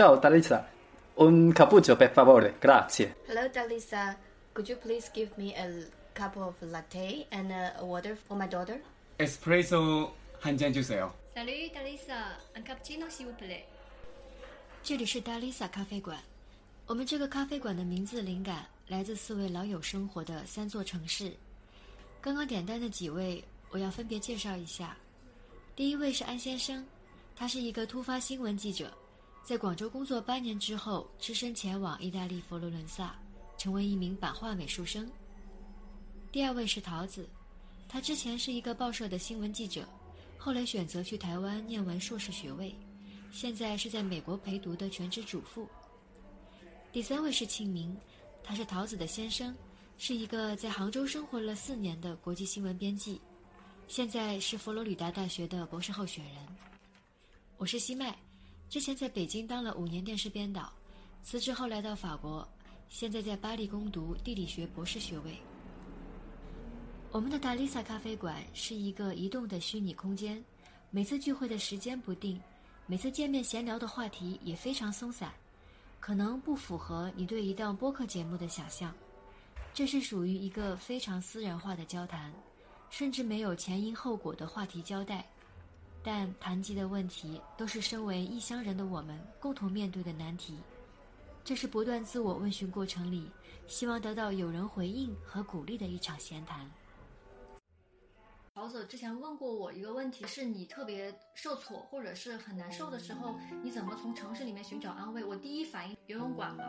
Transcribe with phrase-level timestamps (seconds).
[0.00, 0.66] Ciao Dalisa,
[1.16, 3.16] un cappuccino per favore, grazie.
[3.26, 4.16] Hello, Dalisa.
[4.54, 5.68] Could you please give me a
[6.14, 8.80] cup of latte and a water for my daughter?
[9.18, 11.12] Espresso 한잔주세요。
[11.34, 12.38] Salut, Dalisa.
[12.56, 13.64] Un cappuccino, s'il vous plaît.
[14.82, 16.16] 这里是 Dalisa 咖啡馆。
[16.86, 21.30] 我们这个咖啡馆的名字灵感来自四位老友生活的三座城市。
[22.22, 24.96] 刚刚点单的几位，我要分别介绍一下。
[25.76, 26.86] 第一位是安先生，
[27.36, 28.90] 他是一个突发新闻记者，
[29.42, 33.14] 在广州工作八年之后，只身前往意大利佛罗伦萨，
[33.58, 35.10] 成为一名版画美术生。
[36.30, 37.28] 第二位是桃子，
[37.88, 39.88] 他之前是一个报社的新闻记者，
[40.38, 42.72] 后来选择去台湾念完硕士学位，
[43.32, 45.68] 现在是在美国陪读的全职主妇。
[46.92, 47.96] 第三位是庆明，
[48.44, 49.52] 他是桃子的先生，
[49.98, 53.20] 是一个在杭州生活了四年的国际新闻编辑，
[53.88, 56.34] 现在是佛罗里达大学的博士候选人。
[57.56, 58.16] 我是西麦，
[58.70, 60.72] 之前在北京当了五年电视编导，
[61.24, 62.46] 辞职后来到法国，
[62.88, 65.36] 现在在巴黎攻读地理学博士学位。
[67.10, 70.40] 我们的达丽萨咖啡馆是一个移动的虚拟空间，
[70.88, 72.40] 每次聚会的时间不定，
[72.86, 75.32] 每次见面闲聊的话题也非常松散。
[75.98, 78.94] 可能不符合你对一档播客节目的想象，
[79.74, 82.32] 这是属于一个非常私人化的交谈，
[82.88, 85.28] 甚至没有前因后果的话题交代，
[86.02, 90.58] 但谈及的问题都是身为异乡人的我们共同面对的难题。
[91.44, 93.30] 这是不断自我问询过程里，
[93.66, 96.70] 希望得到有人回应和鼓励的一场闲谈。
[98.54, 105.24] 桃子之前问过我一个问题，是你特别受挫或者是很难受的时候，你怎么从城市里面寻找安慰？
[105.24, 106.64] 我第一反应游泳馆吧，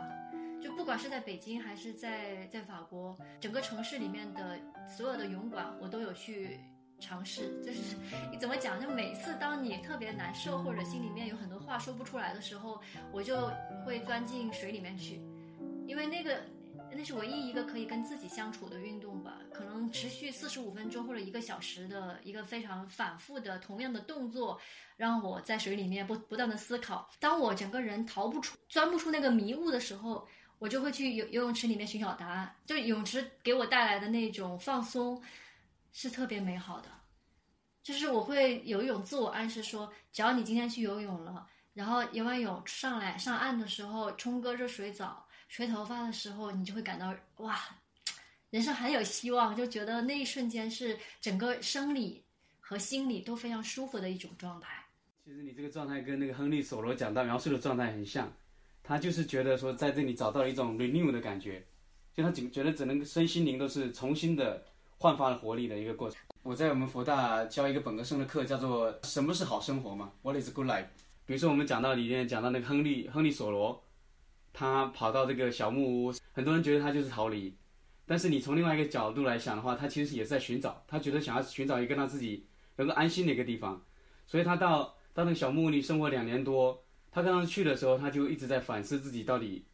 [0.62, 4.58] 就不管是在北京还是在在法国，整个城市里面的
[4.88, 6.58] 所有的泳馆我都有去
[7.02, 7.60] 尝试。
[7.62, 7.96] 就是
[8.32, 8.80] 你怎么讲？
[8.80, 12.80] 就每次当你特别难受或者心里面有很多话说不出来的时候，
[13.12, 13.50] 我就
[13.84, 15.20] 会钻进水里面去，
[15.86, 16.40] 因为那个。
[16.94, 24.60] 那是唯一一个可以跟自己相处的运动吧，可能持续四十五分钟或者一个小时的一个非常反复的同样的动作，
[24.98, 27.08] 让我在水里面不不断的思考。
[27.18, 32.54] 当我整个人逃不出、钻不出那个迷雾的时候，我就会去游游泳池里面寻找答案。
[32.66, 35.18] 就泳池给我带来的那种放松，
[35.92, 36.88] 是特别美好的。
[37.82, 45.26] 就是我会有一种自我暗示，说只要你今天去游泳了，然后游完泳上来上岸的时候冲个热水澡。
[45.48, 47.60] 吹头发的时候，你就会感到哇，
[48.48, 52.24] 人生很有希望，就觉得那一瞬间是整个生理
[52.58, 54.82] 和心理都非常舒服的一种状态。
[55.22, 58.32] 其实你这个状态跟那个亨利·索罗讲到描述的状态很像，
[58.82, 61.62] 他就是觉得说在这里找到了一种 renew 的感觉，
[62.14, 64.64] 就他整觉得整个身心灵都是重新的
[65.02, 66.20] 焕发了活力的一个过程。
[66.44, 70.86] 我在我们佛大教一个本科生的课，叫做什么是好生活嘛？What is good life？
[71.26, 73.82] 比如说我们讲到里面讲到那个亨利·亨利·索罗。
[74.54, 77.56] 他跑到这个小木屋，很多人觉得他就是逃离，
[78.04, 80.84] 但是你从另外一个角度来想的话，他其实也是在寻找。
[80.86, 82.46] 他觉得想要寻找一个他自己
[82.76, 83.82] 能够安心的一个地方，
[84.26, 86.84] 所以他到到那个小木屋里生活两年多。
[87.10, 89.64] 他刚刚去的时候，他就一直在反思自己到底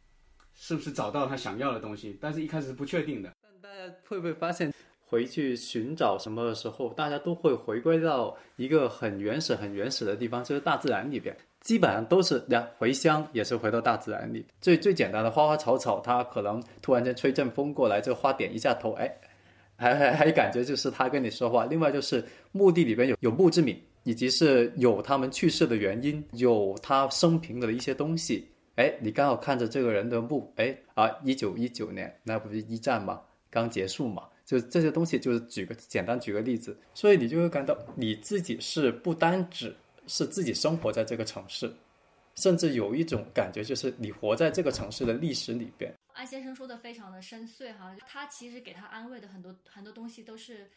[0.53, 3.33] 是不是找到他想要的东西，但是一开始是不确定的。
[3.41, 4.73] 但大家会不会发现，
[5.09, 11.35] 回去寻找什么的时候，大家都会回归到一个很原始、很原始的地方，就是大自然里边。
[11.61, 14.45] 基本上都是呀，回乡也是回到大自然里。
[14.61, 19.13] 最最简单的花花草草，它可能突然间吹阵风过来，这花点一下头，哎，
[19.75, 21.65] 还还还感觉就是他跟你说话。
[21.65, 28.47] 另外就是墓地里边有有墓志铭，以及是有他们去世的原因，有他生平的一些东西。
[28.75, 39.75] 哎，你刚好看着这个人的墓，哎啊，一九一九年，那不是一战嘛，刚结束嘛，就这些东西，就是举个简单举个例子，所以你就会感到你自己是不单只。
[40.11, 41.71] 是自己生活在这个城市，
[42.33, 45.93] 甚至有一种感觉，就是你活在这个城市的历史里边。
[46.13, 50.67] 安先生说的非常的深邃哈，他其实给他安慰的很多很多东西都是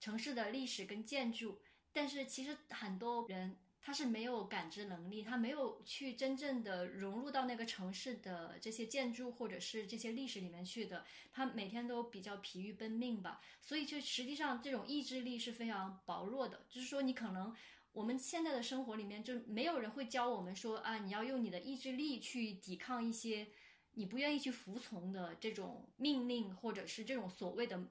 [0.00, 1.58] 城市的历史跟建筑，
[1.92, 17.54] 但是其实很多人他是没有感知能力，他没有去真正的融入到那个城市的这些建筑或者是这些历史里面去的，他每天都比较疲于奔命吧，所以就实际上这种意志力是非常薄弱的，就是说你可能。
[17.94, 23.48] 我们现在的生活里面，就没有人会教我们说啊，你要用你的意志力去抵抗一些
[23.90, 27.88] 你不愿意去服从的这种命令，或者是这种所谓的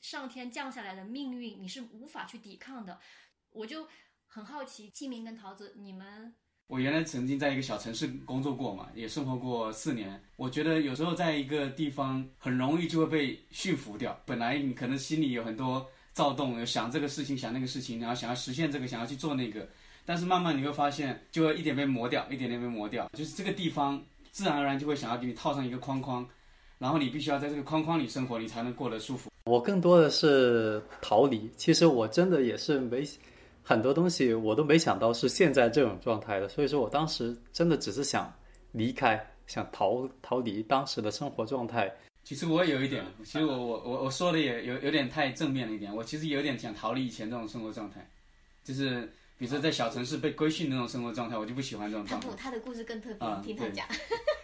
[0.00, 2.98] 上天降下来的命运，你是无法去抵抗的。
[3.50, 3.86] 我就
[4.34, 6.34] 很好奇，清明跟桃子，你们，
[6.66, 10.20] 我原来曾经在一个小城市工作过嘛，也生活过四年。
[10.34, 15.86] 我觉得有时候在一个地方很容易就会被驯服掉，本来你可能心里有很多。
[16.12, 19.68] 躁动，有想这个事情，想那个事情，然后想要实现这个，想要去做那个，
[20.04, 26.24] 但是慢慢你会发现，就会一点被磨掉，一点点被磨掉，就是这个地方自然而然就会想要给你套上一个框框，
[26.78, 29.30] 然后你必须要在这个框框里生活，你才能过得舒服。
[29.46, 31.50] 我更多的是逃离。
[31.56, 33.04] 其实我真的也是没
[33.64, 36.48] 很多东西，我都没想到是现在这种状态的。
[36.48, 38.30] 所以说我当时真的只是想
[38.72, 41.90] 离开，想逃逃离当时的生活状态。
[42.22, 45.94] 其实我也有一点，其实我我我我说的也有有点太正面了一点。
[45.94, 48.06] 我其实有点想逃离以前这种生活状态，
[48.62, 49.02] 就是
[49.38, 52.38] 比如说在小城市被规训那种生活状态，我就不喜欢这种状态他不，。
[52.42, 53.86] 他的故事更特别，听他讲。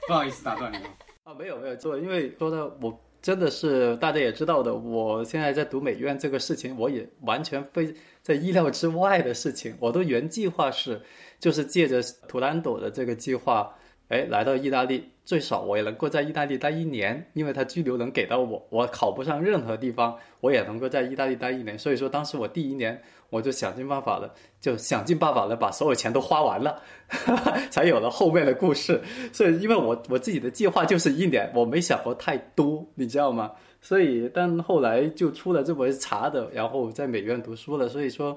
[0.06, 0.94] 不好意思打断你啊。
[1.24, 2.90] 啊，没有没有做，因为说到我
[3.22, 9.76] 真的是大家也知道的，我现在在读美院这个事情，我也完全非在意料之外的事情。
[9.78, 11.00] 我的原计划是，
[11.38, 13.74] 就是借着图兰朵的这个计划，
[14.10, 21.78] 哎，来到意大利，最少我也能够在意大利待一年，因为他居留能给到我，我考不上任何地方，我也能够在意大利待一年。
[21.78, 26.82] 所以说，当时我第一年我就想尽办法了，就想尽办法的把所有钱都花完了，
[27.70, 29.00] 才有了后面的故事。
[29.32, 33.52] 所以，因为我我自己的计划就是一年，我没想过太多，你知道吗？
[33.80, 38.36] 所以，但后来就出了这本查的，然后在美院读书了，所以说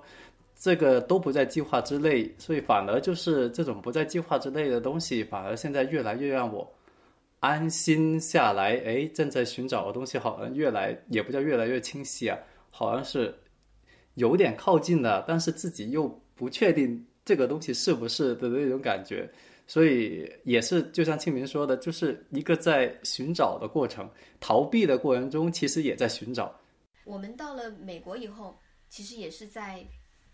[0.63, 6.65] 这个都不在计划之内，所以反而就是这种不在计划之内的东西，反而现在越来越让我
[7.41, 8.81] 安心下来。
[8.85, 12.39] 哎，正在寻找的东西好像越来也不叫越来越清晰啊，
[12.69, 13.37] 好像是
[14.13, 19.29] 有点靠近了，但是自己又不确定这个东西是不是的那种感觉。
[19.67, 26.57] 所以也是，就像庆明说的，就是一个在寻找的过程，逃避的过程中，其实也在寻找。
[27.03, 28.57] 我们到了美国以后，
[28.87, 29.85] 其实也是在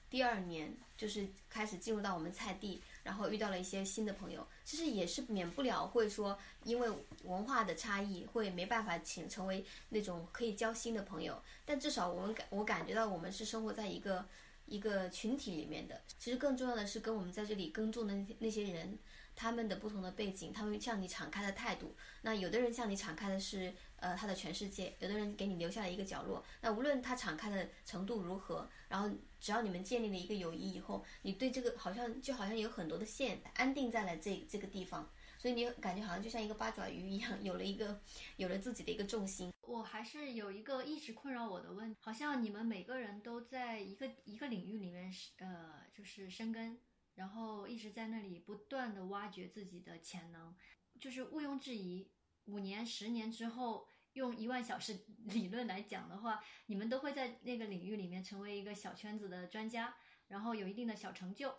[0.09, 4.45] 第二年，就是开始进入到我们菜地，然后遇到了一些新的朋友。
[4.65, 6.89] 其实也是免不了会说，因为
[7.23, 11.41] 文化的差异，会没办法请成为那种可以交心的朋友。
[11.65, 14.25] 但至少我们感我感觉到我们是生活在一个
[14.65, 16.01] 一个群体里面的。
[16.17, 18.97] 其实更重要的是跟我们在这里耕种的那些那些人。
[19.35, 26.43] 他们的不同的背景，他们向你敞开的态度，那有的人向你敞开的是呃他的全世界，有的人给你留下了一个角落。
[26.59, 29.09] 那无论他敞开的程度如何，然后
[29.39, 38.01] 只要你们建立了一个友谊以后，你对这个好像就好像有很多的线安定在了这这个地方，所以你感觉好像就像一个八爪鱼一样， 有了一个
[38.37, 39.51] 有了自己的一个重心。
[39.61, 46.79] 我还是有一个一直困扰我的问，好像你们每个人都在一个一个领域里面是呃就是生根。
[47.15, 50.55] 然后一直在那里不断的挖掘自己的潜能，
[51.01, 52.07] 就是毋庸置疑，
[52.45, 53.88] 五年、十年之后，
[54.19, 59.95] 用一万小时理论来讲的话，你们都会在那个领域里面成为一个小圈子的专家，
[60.27, 61.55] 然后有一定的小成就，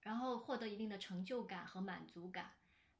[0.00, 2.52] 然后获得一定的成就感和满足感。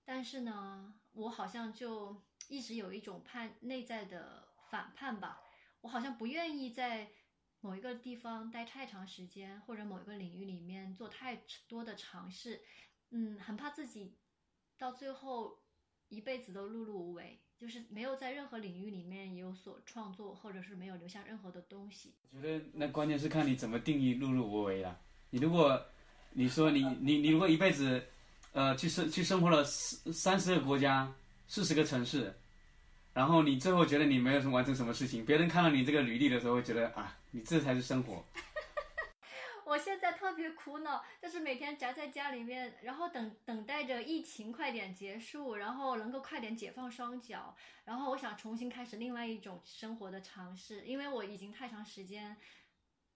[0.05, 5.43] 但是呢，我好像就一直有一种叛内在的反叛吧，
[5.83, 7.11] 我好像不愿意在。
[7.63, 12.63] 某一个地方待太长时间，或者某一个领域里面做太多的尝试，
[13.11, 14.17] 嗯，很怕自己
[14.79, 15.63] 到最后
[16.09, 22.11] 一辈子都碌碌无为，就是没有在任何领域里面有所创作，或者是没有留下任何的东西。
[22.35, 24.99] 我觉得那关键是看你怎么定义碌碌无为了。
[25.29, 25.79] 你如果
[26.33, 28.03] 你说你你你如果一辈子，
[28.53, 31.13] 呃，去生去生活了三三十个国家，
[31.49, 32.35] 四十个城市。
[33.13, 38.25] 然后你最后觉得你没有什么完成什么事情，别人看到你这个履历的时候，会觉得啊，你这才是生活。
[39.71, 52.37] 我现在特别苦恼，就是每天宅在家里面，然后等等待着疫情快点结束，然后能够快点解放双脚，然后我想重新开始另外一种生活的尝试，因为我已经太长时间，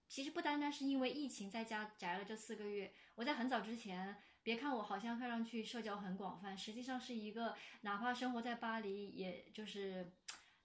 [0.07, 4.15] 其实不单单是因为疫情在家宅了这四个月，我在很早之前。
[4.41, 10.13] 别看我好像看上去社交很广泛，实际上是一个哪怕生活在巴黎，也就是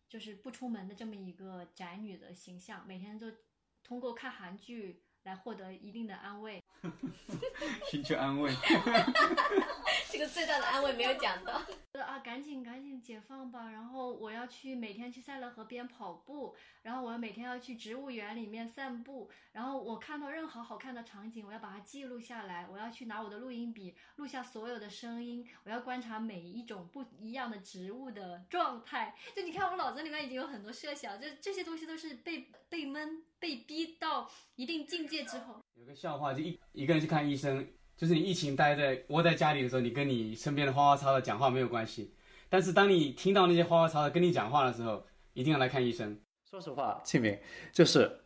[0.09, 3.33] 就是不出门的这么一个宅女的形象，每天都
[3.83, 6.63] 通过看韩剧来获得一定的安慰，
[7.91, 8.51] 寻求安慰。
[10.11, 11.61] 这个最大的安慰没有讲到。
[12.01, 13.71] 啊，赶紧赶紧解放吧！
[13.71, 29.15] 然后我要去每天去塞勒河边跑步，然后我要每天要去植物园里面散步，然后我看到任何好看的场景，我要把它记录下来，我要去拿我的录音笔录下所有的声音，我要观察每一种不一样的植物的状态。
[29.37, 35.57] 就你看，我脑子里面已经有很多设想，就这些东西都是被被闷、被逼到一定境界之后。
[35.75, 37.67] 有个笑话，就一一个人去看医生。
[37.97, 42.15] 就是你疫情待在窝在家里的时候，你跟你身边的花花草草讲话没有关系，
[42.49, 45.05] 但是当你听到那些花花草草跟你讲话的时候，
[45.35, 46.19] 一定要来看医生。
[46.51, 47.39] 说实话，庆明，
[47.73, 48.21] 就是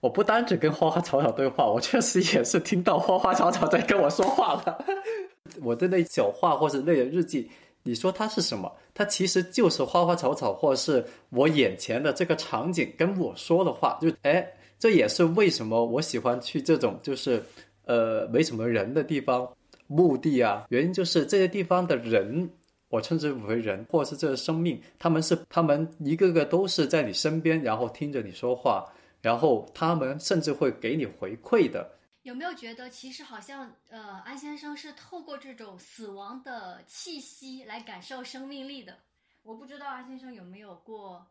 [0.00, 4.84] 我不单只跟花花草草对话，我确实也是听到花花草草在跟我说话了。
[5.62, 7.50] 我的那小话或者那的日记，
[7.82, 8.70] 你说它是什么？
[8.94, 13.98] 它其实就是花花草草，或者是我眼前的这个场景跟我说的话。
[14.00, 14.46] 就哎，
[14.78, 17.42] 这也是为什么我喜欢去这种就是。
[17.90, 19.50] 呃没什么人的地方，
[19.86, 22.46] 墓地啊，原因就是这些地方的人，
[22.90, 28.84] 我称之为人，或者是这个生命，他们是他们一个个都是在你身边，然后听着你说话，
[29.22, 31.90] 然后他们甚至会给你回馈的。
[32.28, 38.94] 有没有觉得，其实好像呃，安先生是透过这种死亡的气息来感受生命力的？
[39.42, 41.26] 我不知道安先生有没有过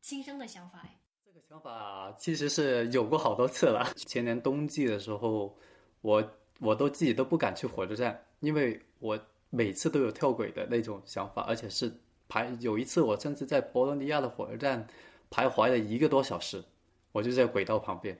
[0.00, 0.96] 轻生的想法哎。
[1.24, 3.92] 这个想法其实是有过好多次了。
[3.96, 5.58] 前年冬季的时候，
[6.00, 6.24] 我
[6.60, 9.18] 我都自己都不敢去火车站，因为我
[9.50, 11.92] 每次都有跳轨的那种想法，而且是
[12.28, 14.86] 排有一次我甚至在博洛尼亚的火车站
[15.28, 16.62] 徘徊了一个多小时，
[17.10, 18.16] 我就在轨道旁边，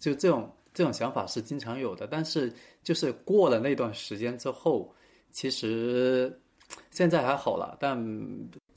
[0.00, 0.52] 就这种。
[0.78, 2.52] 这种想法是经常有的，但是
[2.84, 4.94] 就是过了那段时间之后，
[5.32, 6.40] 其实
[6.92, 7.76] 现在还好了。
[7.80, 8.00] 但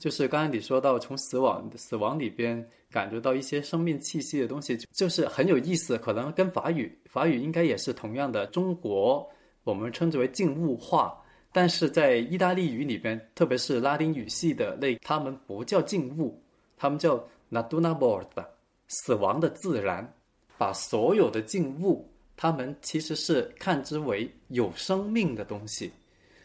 [0.00, 5.96] 就是刚才你说到从死亡死亡里边感觉到一些生命气息的东西，就是很有意思。
[5.96, 8.48] 可能跟法语法语应该也是同样的。
[8.48, 9.24] 中国
[9.62, 11.16] 我们称之为静物化，
[11.52, 16.42] 但是在意大利语里边，特别是拉丁语系的那，他们不叫静物，
[16.76, 17.16] 他们叫
[17.48, 18.44] natura morta，
[18.88, 20.12] 死亡的自然。
[20.62, 25.90] 把所有的静物，他们其实是看之为有生命的东西，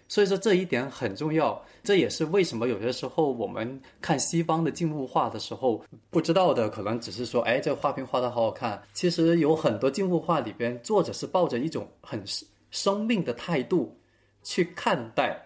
[0.08, 1.64] 所以说这一点很重要。
[1.84, 8.82] 这也是为什么有些时候我们看西方的静物画的时候，不知道的可能只是说，哎，这个画屏画的好好看。
[8.92, 12.24] 其实有很多静物画里边，作者是抱着一种很
[12.72, 13.96] 生命的态度
[14.42, 15.40] 去看待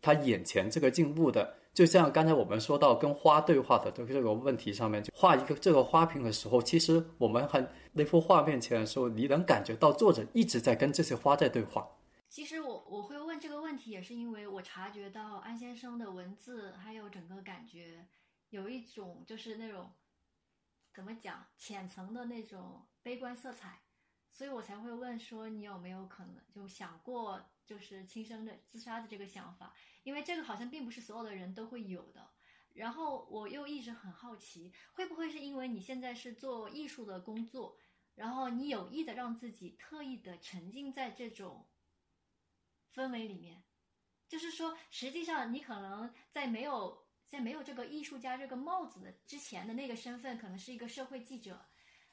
[0.00, 1.52] 他眼前这个静物的。
[1.74, 11.86] 就像刚才我们说到跟花对话的这个这个问题上面，就画一个这个花瓶的时候，其实我们很那幅画面前的时候，你能感觉到作者一直在跟这些花在对话。
[12.28, 18.06] 其实我我会问这个问题，也是因为我察觉到安先生的文字还有整个感觉，
[18.50, 19.90] 有一种就是那种
[20.92, 23.80] 怎么讲浅层的那种悲观色彩，
[24.30, 29.72] 所以我才会问说你有没有可能就想过就是轻生的自杀的这个想法。
[30.04, 32.30] 因为这个好像并不是所有的人都会有的，
[32.74, 37.78] 然后我又一直很好奇，会不会是因为你现在是做艺术的工作，
[38.14, 41.66] 然后你有意的让自己特意的沉浸在这种
[42.92, 43.64] 氛围里面，
[44.28, 51.64] 就是说，实际上你可能在没有在没有这个艺术家这个帽子的之前的那个身份，可能是一个社会记者，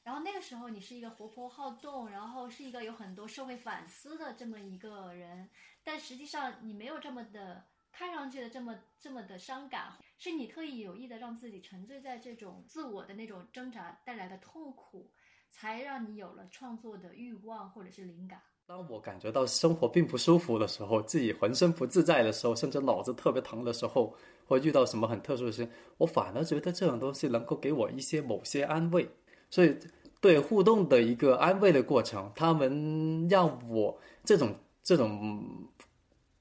[0.02, 5.50] 然后那个时候你是一个活泼好动，然后是一个有很多社会反思的这么一个人，
[5.84, 7.70] 但实际上你没有这么的。
[7.92, 15.10] 看上去的这么这么的伤感，是你特意有意的让自己沉醉在这种自我的那种挣扎带来的痛苦，
[15.50, 18.42] 才让你有了创作的欲望或者是灵感。
[18.66, 24.16] 当我感觉到生活并不舒服的时候，自己浑身不自在的时候，甚至脑子特别疼的时候，
[24.48, 29.10] 或遇到什么很特殊的事情，我反而觉得这种东西能够给我一些某些安慰。
[29.50, 29.78] 所以，
[30.22, 35.70] 对互动的一个安慰的过程，他们让我这种这种。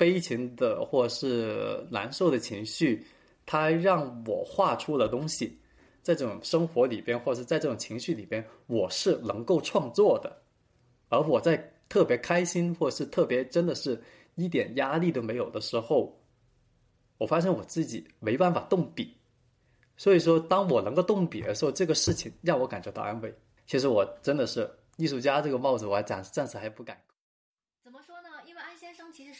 [0.01, 3.05] 悲情的或是难受的情绪，
[3.45, 5.59] 它让我画出了东西，
[6.01, 10.35] 在这种生活里边，或者是在这种情绪里边，我是能够创作的。
[11.11, 14.01] 而我在特别开心，或是特别真的是
[14.37, 16.19] 一点压力都没有的时候，
[17.19, 19.15] 我发现我自己没办法动笔。
[19.99, 23.31] 所以说，当我能够动笔的时候，这个事情让我感觉到安慰。
[23.67, 24.67] 其实我真的是
[24.97, 26.99] 艺术家这个帽子，我还暂暂时还不敢。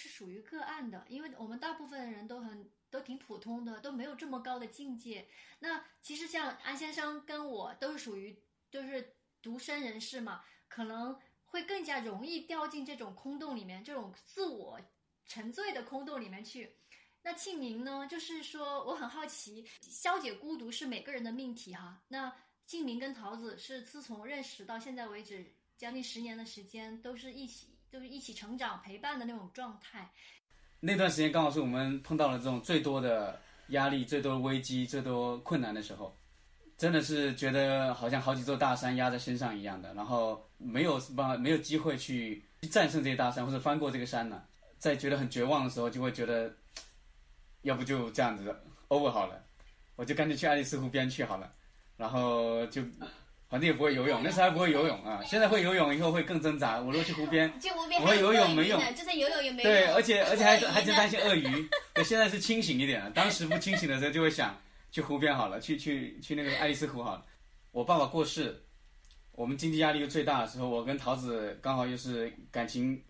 [0.01, 5.29] 是属于个案的，因为我们大部分人都很都挺普通的，都没有这么高的境界。
[5.59, 11.15] 那其实像安先生跟我都是属于就是独身人士嘛，可能
[11.45, 14.81] 会更加容易掉进这种空洞里面，这种自我
[15.27, 16.75] 沉醉的空洞里面去。
[17.23, 22.03] 那庆明呢，就是说我很好奇，消解孤独是每个人的命题哈。
[22.09, 27.70] 那庆明跟桃子是自从认识到现在为止将近十年的时间，都是一起。
[27.91, 30.09] 就是一起成长、陪伴的那种状态。
[30.79, 36.17] 那段时间刚好是我们碰到了这种最多的压力、最多的危机、最多困难的时候，
[36.79, 44.43] 真的是觉得好像好几座大山压在身上一样的，然后没有办法、没有机会去战胜这些大山或者翻过这个山呢。
[44.79, 46.51] 在觉得很绝望的时候，就会觉得，
[47.63, 48.57] 要不就这样子
[48.89, 49.45] over 好了，
[49.97, 51.53] 我就干脆去爱丽丝湖边去好了，
[51.97, 52.83] 然后就。
[53.51, 55.21] 反正也不会游泳，那时候还不会游泳啊。
[55.27, 56.79] 现在会游泳，以后会更挣扎。
[56.79, 57.53] 我如果去湖边，
[58.01, 59.73] 我会游泳没用，就算游泳也没用。
[59.73, 61.69] 对，而且 而且还还真担心鳄鱼。
[61.93, 63.11] 对，现在是清醒一点了。
[63.11, 64.57] 当时不清醒的时候，就会想
[64.93, 67.25] 去湖边好了，去去去那个爱丽丝湖好了。
[67.73, 68.63] 我爸爸过世，
[69.33, 73.03] 我们经济压力又最大的时候，我跟桃子刚好又是感情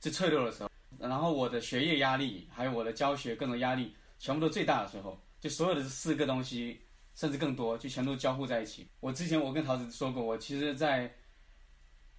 [0.00, 6.80] 最脆弱的时候，然后我的学业压力，还有我的教学各种压力，全部都最大的时候，就所有的四个东西。
[7.14, 8.88] 甚至更多，就全都交互在一起。
[9.00, 11.12] 我之前我跟桃子说过，我其实，在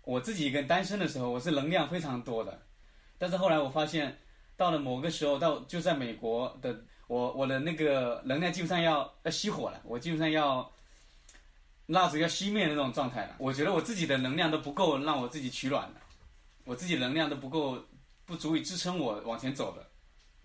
[0.03, 2.61] 我自己一个单身的时候，我是能量非常多的，
[3.17, 4.17] 但是后来我发现，
[4.55, 10.71] 到了某个时候，到就在美国的我我的那个能量基本上要要熄火了，我基本上要
[11.87, 13.35] 蜡烛要熄灭的那种状态了。
[13.37, 15.95] 我觉得我自己的能量都不够让我自己取暖了，
[16.63, 17.83] 我自己能量都不够，
[18.25, 19.85] 不足以支撑我往前走的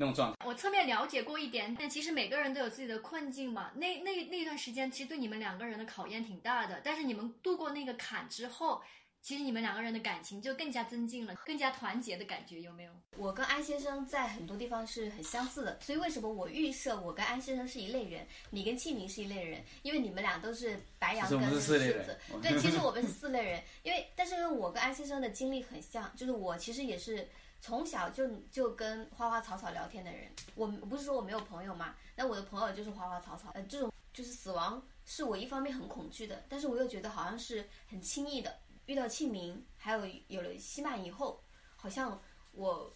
[0.05, 0.37] 种状态。
[0.47, 3.71] 我侧面了解过一点，但其实每个人都有自己的困境嘛。
[3.75, 6.81] 那那那段时间，其实对你们两个人的考验挺大的。
[6.83, 8.83] 但是你们度过那个坎之后，
[9.23, 12.93] 其实你们两个人的感情就更加增进了，更加团结的感觉，有没有？
[13.17, 19.63] 我跟安先生在很多地方是很相似的，所以为什么我预设我跟安先生是一类人，你跟庆明是一类人？
[19.83, 22.19] 因为你们俩都是白羊跟狮子。
[22.43, 27.29] 对，其实我们是四类人， 因为但是因为我跟安先生的经历很像，就是我其实也是
[27.61, 30.31] 从小就就跟花花草草聊天的人。
[30.55, 38.59] 我不是说我没有朋友嘛，那我的朋友就是花花草草，呃，这种就是死亡是我一方面很恐惧的，但是我又觉得好像是很轻易的。
[38.91, 41.41] 遇到庆明，还有有了西曼以后，
[41.77, 42.21] 好像
[42.51, 42.93] 我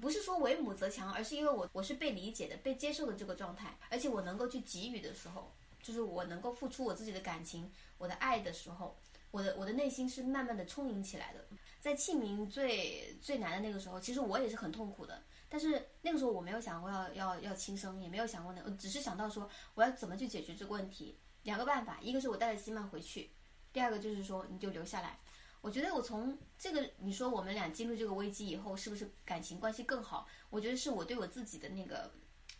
[0.00, 8.96] 不是说为母则强，而是因为我我是被理解的、被接受的这个状态，而且我能够去给予的时候，就是我能够付出我自己的感情、我的爱的时候，
[9.32, 11.44] 我的我的内心是慢慢的充盈起来的。
[11.80, 21.18] 在庆明最最难的那个时候，其实我也是很痛苦的，但是那个时候我没有想过要要要轻生，也没有想过那，只是想到说我要怎么去解决这个问题。
[21.42, 23.30] 两个办法，一个是我带着西曼回去，
[23.78, 25.16] 第二个就是说你就留下来。
[25.60, 30.26] 我觉得我从这个你说我们俩进入这个危机以后，是不是感情关系更好？
[30.50, 32.12] 我觉得是我对我自己的那个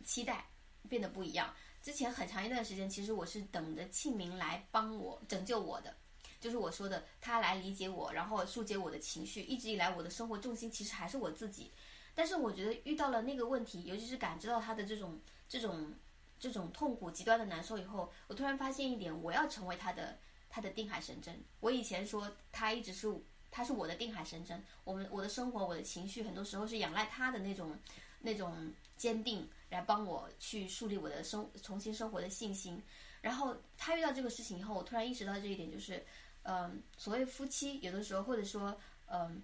[0.05, 0.47] 期待
[0.89, 1.53] 变得不一样。
[1.83, 5.93] 之前很长一段时间，其实我是等着庆明来帮我拯救我的，
[6.39, 9.43] 就是我说的他来理解我，然后疏解我的情绪。
[9.43, 11.73] 一直以来，我的生活重心其实还是我自己。
[12.15, 15.93] 但是我觉得遇到了那个问题，尤其是感知到他的这种这种
[16.39, 20.17] 这种痛苦、极端的难受以后，我突然发现一点，我要成为他的。
[20.49, 21.43] 他的定海神针。
[21.61, 23.07] 我以前说他一直是
[23.51, 27.79] 他是我的定海神针，我们我的生活我的情绪很多时候是仰赖他的那种
[28.21, 32.83] 那种坚定来帮我去树立我的生重新生活的信心。
[33.21, 36.05] 然后他遇到这个事情以后，我突然意识到这一点，就是
[36.43, 39.43] 嗯，所谓夫妻有的时候或者说嗯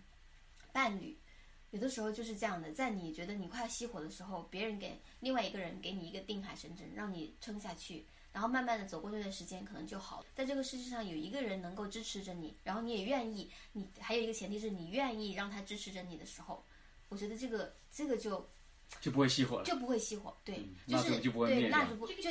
[0.72, 1.18] 伴侣，
[1.70, 8.06] 有的时候就是这样的，在你觉得你快要熄火的时候，别人给另外一个人给你一个定海神针，让你撑下去。
[8.34, 10.26] 然后慢慢的走过这段时间，可能就好了。
[10.34, 16.64] 在这个世界上有一个人能够支持着你，然后你也愿意，你还有一个前提是你愿意让他支持着你的时候，
[17.08, 18.44] 我觉得这个这个就
[19.00, 20.36] 就不会熄火了，就不会熄火。
[20.44, 22.30] 对，嗯就不会对灭掉蜡烛不就，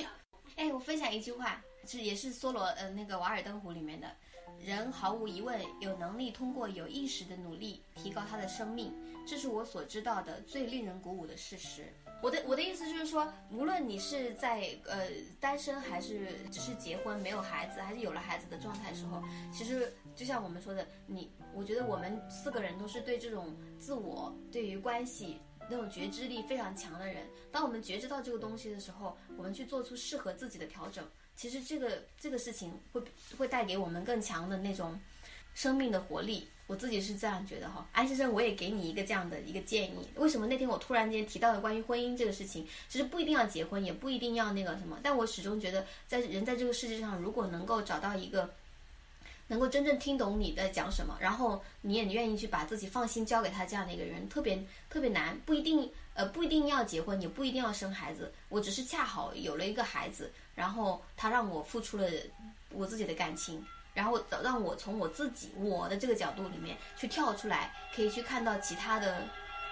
[0.58, 4.14] 哎，我分享一句话，是也是梭罗呃那个《瓦尔登湖》里面的，
[4.60, 8.94] 人毫无疑问有能力通过有意识的努力提高他的生命，
[9.26, 11.94] 这是我所知道的最令人鼓舞的事实。
[12.24, 15.10] 我的我的意思就是说，无论你是在呃
[15.42, 25.38] 单身还是只是结婚没有孩子，还是有了孩子的状态时候，其实就像我们说的，你我觉得我们四个人都是对这种自我、对于关系
[25.70, 27.28] 那种觉知力非常强的人。
[27.52, 31.06] 当我们觉知到这个东西的时候，我们去做出适合自己的调整，
[31.36, 33.04] 其实这个这个事情会
[33.38, 34.98] 会带给我们更强的那种
[35.54, 36.48] 生命的活力。
[36.74, 40.10] 我自己是这样觉得哈，安先生，我也给你一个这样的一个建议。
[40.16, 42.66] 为什么那天我突然间提到了关于婚姻这个事情？
[42.90, 48.52] 其实不一定要结婚，也不一定要那个什么，但我始终觉得，在人在这个世界上，如果能够找到一个
[49.50, 54.60] 能够真正听懂你在讲什么，然后你也愿意去把自己放心交给他这样的一个人，特别
[54.90, 55.40] 特别难。
[55.46, 58.34] 不一定呃不一定要结婚，也不一定要生孩子。
[58.50, 62.10] 我只是恰好有了一个孩子，然后他让我付出了
[62.72, 63.64] 我自己的感情。
[63.94, 69.24] 然后让我从我自己我的这个角度里面去跳出来，可以去看到其他的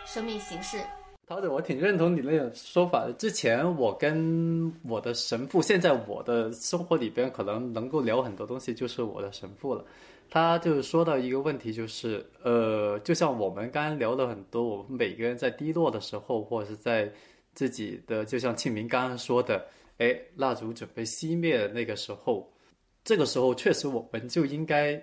[0.06, 0.80] 生命形式。
[1.28, 3.14] 陶子，我挺认同你那种说法的。
[3.14, 9.86] 之前我跟我的神父，现在我的生活里边可能能够聊很多东西，就是我的神父了。
[10.30, 17.10] 他就是说到一个问题，就是呃，就像我们刚刚聊了很多，我们每个人在低落的时候，或者是在
[17.54, 19.66] 自己的，就像庆明刚刚说的，
[20.00, 22.52] 哎，蜡烛准备熄灭的那个时候。
[23.04, 25.02] 这个时候，确实我们就应该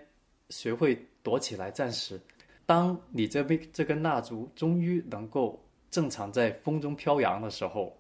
[0.51, 2.21] 学会躲起来，暂时。
[2.65, 7.97] 当你这边这根蜡烛终于能够正常在风中飘扬的时候，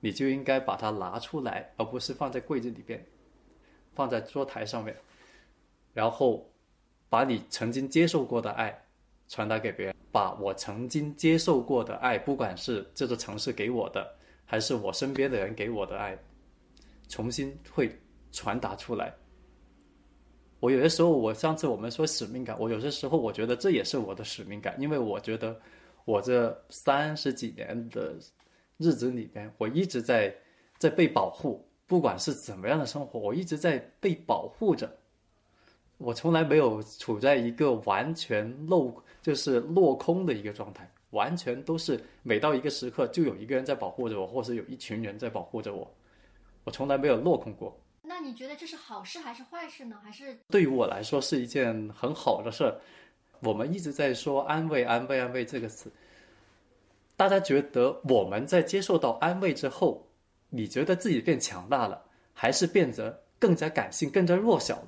[0.00, 3.04] 你就应该把它拿出来，而不是放在柜子里边，
[3.94, 4.94] 放在桌台上面，
[5.92, 6.48] 然后
[7.08, 8.86] 把你曾经接受过的爱
[9.28, 9.94] 传达给别人。
[10.12, 16.16] 把我曾经接受过的爱，不管是这座城市给我的，还是我身边的人给我的爱，
[17.08, 17.90] 重新会
[18.30, 19.12] 传达出来。
[20.64, 25.54] 我有些时候，我上次我们说使命感，我有些时候我觉得这也是我的使命感，因为我觉得
[26.06, 28.14] 我这三十几年的
[28.78, 30.34] 日子里边，我一直在
[30.78, 34.90] 在被保护，不管是怎么样的生活，我一直在被保护着。
[35.98, 45.94] 我从来没有处在一个完全落就是落空的一个状态，完全都是每到一个时刻就有一个人在保护着我，或是有一群人在保护着我，
[46.64, 47.78] 我从来没有落空过。
[48.24, 50.00] 你觉得这是好事还是坏事呢？
[50.02, 52.80] 还是对于我来说是一件很好的事儿。
[53.40, 55.92] 我们一直在说“安慰、安慰、安慰”这个词，
[57.16, 60.08] 大家觉得我们在接受到安慰之后，
[60.48, 64.82] 你觉得自己变强大了，还是变得更加感性、更加弱小？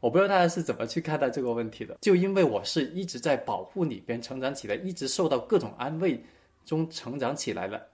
[0.00, 1.96] 我不知道大家是怎么去看待这个问题的。
[2.00, 6.20] 就因为我是一直在保护里边成长起来，一直受到各种安慰
[6.66, 7.86] 中成长起来了，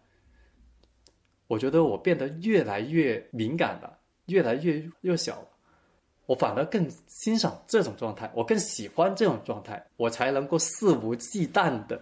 [1.46, 3.97] 我觉得我变得越来越敏感了，
[4.28, 5.46] 越来越弱小。
[6.26, 11.98] 我反而更欣赏这种状态，我更喜欢这种状态，我才能够肆无忌惮的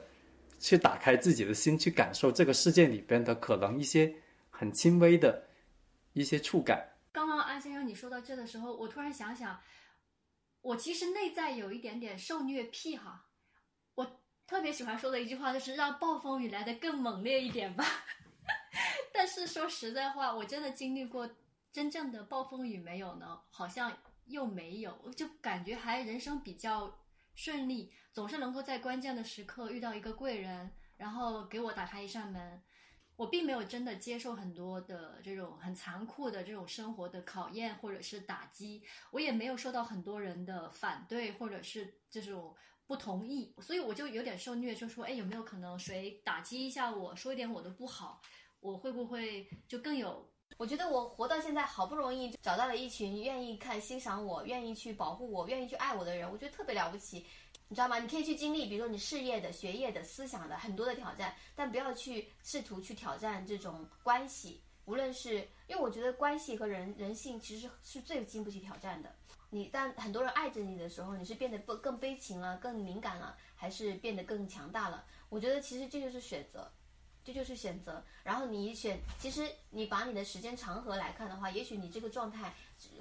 [0.59, 4.13] 去打开自己的心，去感受这个世界里边的可能一些
[4.51, 5.45] 很轻微的
[6.13, 6.85] 一些触感。
[7.13, 9.61] 刚刚安先生你说到这的时候，我突然想想，
[10.61, 13.27] 我其实内在有一点点受虐癖哈，
[13.95, 17.85] 我特别喜欢说的一句话就是让暴风雨来得更猛烈一点吧。
[19.15, 21.31] 但是说实在话，我真的经历过
[21.77, 23.43] 真正的暴风雨没有呢？
[23.51, 23.93] 好像。
[24.29, 26.99] 又没有，就感觉还人生比较
[27.37, 32.61] 顺利，总是能够在关键的时刻遇到一个贵人，然后给我打开一扇门。
[33.15, 42.53] 我并没有真的接受很多的这种很残酷的这种生活的考验或者是打击，我也没有受到很多人的反对或者是这种
[42.89, 48.21] 不同意，所以我就有点受虐，就说，哎，有没有可能谁打击一下我，说一点我的不好，
[48.59, 50.29] 我会不会就更有？
[50.59, 57.27] 我觉得我活到现在，好不容易找到了一群愿意看、欣赏我、愿意去保护我、愿意去爱我的人，我觉得特别了不起，
[57.69, 57.99] 你知道吗？
[57.99, 64.63] 你可以去经历，比如说你事业的、学业的、思想的很多的挑战，但不要去试图去挑战这种关系。
[64.87, 69.15] 无论是因为我觉得关系和人人性其实是最经不起挑战的。
[69.51, 75.05] 你当很多人爱着你的时候，你是变得不更悲情了、更敏感了，还是变得更强大了？
[75.29, 76.73] 我觉得其实这就是选择。
[77.27, 82.55] 这就是选择，然后你选，其实你把你的时间长河来看的话，也许你这个状态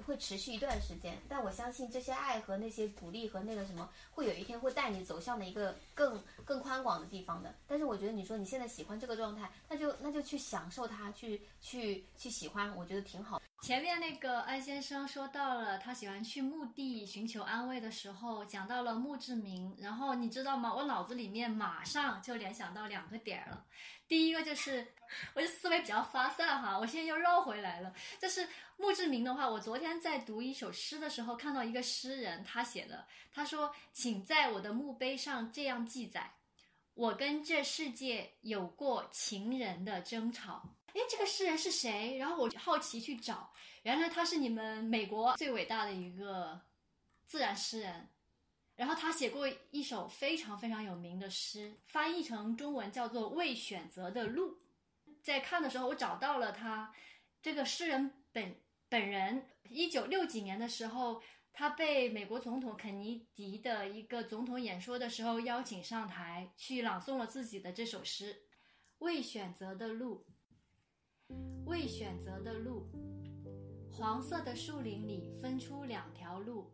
[0.04, 7.54] 会持续一段时间，但我相信这些爱和那些鼓励和那个什么，会有一天会带你走向的一个更更宽广的地方的。
[7.68, 13.40] 但是我觉得你说你现在喜欢这个状态，那就那就去享受它，去去去喜欢，我觉得挺好。
[13.66, 20.72] 前面那个安先生说到了他喜欢去墓地寻求安慰的时候，讲到了墓志铭，然后你知道吗？
[20.72, 23.64] 我脑子里面马上就联想到两个点儿了。
[24.06, 24.86] 第一个就是，
[25.34, 27.92] 我的思维比较发散哈，我现在又绕回来了。
[28.20, 36.34] 就是墓志铭的话，我昨天在读一首诗的时候，看到一个诗人他写的，他说：“请在我的墓碑上这样记载，
[36.94, 40.62] 我跟这世界有过情人的争吵。”
[40.96, 42.16] 哎，这个诗人是谁？
[42.16, 46.58] 然后我好奇去找，原来他是你们美国最伟大的一个
[47.26, 48.08] 自然诗人。
[48.76, 54.52] 然后他写过一首非常非常有名的诗，翻译成中文叫做《未选择的路》。
[55.22, 56.94] 在看的时候，我找到了他
[57.42, 59.46] 这个诗人本本人。
[59.68, 68.34] 一九六几年的时候，他被美国总统肯尼迪的一个总统演说的时候邀请上台，去朗诵了自己的这首诗
[68.98, 70.24] 《未选择的路》。
[71.66, 72.86] 未选择的路，
[73.90, 76.70] 黄色的树林里分出两条路，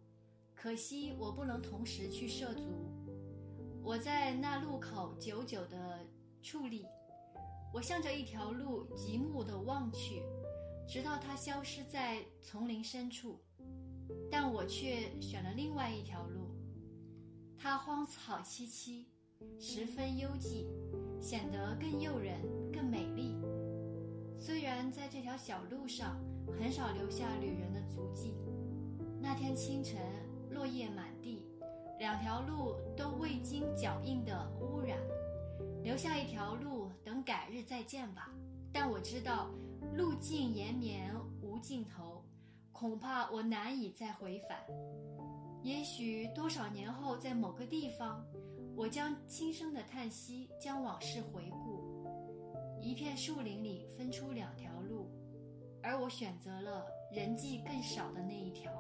[0.54, 2.62] 可惜我不能同时去涉足。
[3.82, 6.06] 我在那路口久久地
[6.42, 6.86] 矗立，
[7.72, 10.22] 我向着一条路极目地望去，
[10.86, 13.40] 直到它消失在丛林深处。
[14.30, 16.54] 但我却选了另外一条路，
[17.56, 19.04] 它荒草萋萋，
[19.58, 20.66] 十分幽寂，
[21.20, 22.40] 显得更诱人、
[22.72, 23.21] 更美丽。
[24.44, 26.16] 虽然在这条小路上
[26.58, 28.34] 很少留下旅人的足迹，
[29.20, 30.00] 那天清晨
[30.50, 31.46] 落叶满地，
[31.96, 34.98] 两条路都未经脚印的污染，
[35.84, 38.32] 留下一条路等改日再见吧。
[38.72, 39.48] 但我知道
[39.94, 42.24] 路径延绵无尽头，
[42.72, 44.58] 恐怕我难以再回返。
[45.62, 48.26] 也许多少年后，在某个地方，
[48.74, 51.71] 我将轻声的叹息，将往事回顾。
[52.82, 55.08] 一片树林里分出两条路，
[55.84, 58.72] 而我选择了人迹更少的那一条，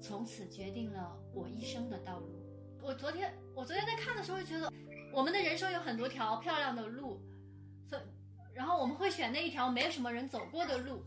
[0.00, 2.28] 从此决定了我一生的道路。
[2.80, 4.72] 我昨天，我昨天在看的时候觉得，
[5.12, 7.20] 我们的人生有很多条漂亮的路，
[7.90, 8.00] 分，
[8.54, 11.02] 然后我们会选那一条没有什么人走过的路，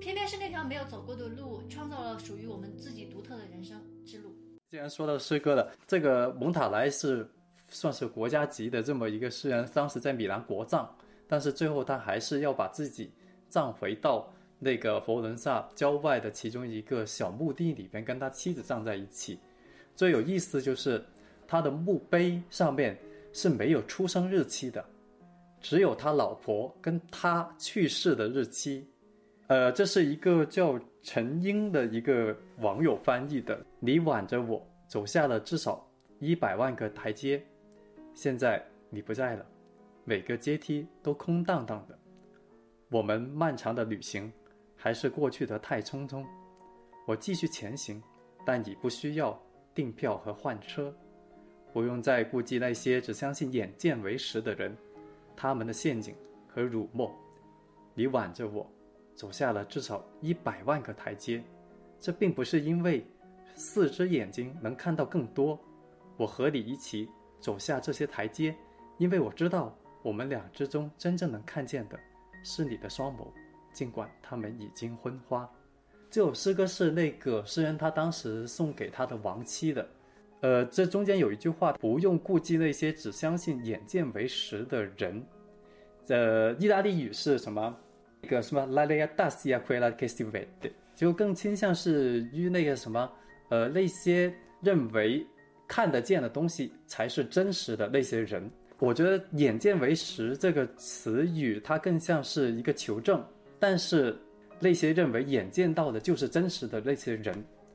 [0.00, 4.32] 偏偏是那条没有走过的路，创造了属于我们自己独特的人生之路。
[4.70, 7.28] 既然说到诗歌了，这个蒙塔莱是
[7.66, 10.88] 算是国家级的这么一个诗人，当时在米兰国葬。
[11.28, 13.10] 但是最后他还是要把自己
[13.48, 19.38] 葬回到那个佛罗伦萨郊外的其中一个小墓地里边，跟他妻子葬在一起。
[19.94, 21.04] 最有意思就是
[21.46, 22.96] 他的墓碑上面
[23.32, 24.84] 是没有出生日期的，
[25.60, 28.86] 只有他老婆跟他去世的日期。
[29.48, 33.60] 呃，这是一个叫陈英的一个网友翻译的。
[33.80, 35.86] 你挽着我走下了至少
[36.20, 37.42] 一百万个台阶，
[38.14, 39.44] 现在你不在了，
[40.04, 41.98] 每个阶梯都空荡荡的。
[42.90, 44.32] 我们漫长的旅行
[44.76, 46.24] 还是过去的太匆匆。
[47.06, 48.02] 我继续前行，
[48.44, 49.40] 但已不需要
[49.74, 50.94] 订票和换车，
[51.72, 54.76] 不用再顾及那些只相信眼见为实的人，
[55.36, 56.14] 他们的陷阱
[56.48, 57.10] 和辱没。
[57.94, 58.70] 你挽着我。
[59.14, 61.44] 走下了至少一百万个台阶，
[62.00, 63.06] 这并不是因为
[63.54, 65.56] 四只眼睛能看到更多。
[66.16, 67.06] 我和你一起
[67.38, 68.56] 走下这些台阶，
[68.96, 71.98] 因为我知道我们俩之中真正能看见的
[72.42, 73.28] 是你的双眸，
[73.72, 75.48] 尽管它们已经昏花。
[76.10, 79.88] 这首诗歌是那个诗人他当时送给他的亡妻的。
[80.40, 85.24] 呃，这中间有一句话：不用顾忌那些只相信眼见为实的人。
[86.08, 87.74] 呃，意大利语是什么？
[88.20, 93.10] 那个什么，la la da sia quella che si vede，就更倾向是于那个什么，
[93.50, 95.24] 呃，那些认为
[95.66, 98.50] 看得见的东西才是真实的那些人。
[98.82, 103.24] 我觉得“眼见为实”这个词语，它更像是一个求证。
[103.60, 104.18] 但是
[104.58, 107.32] 那些认为眼见到的就是真实的那些人，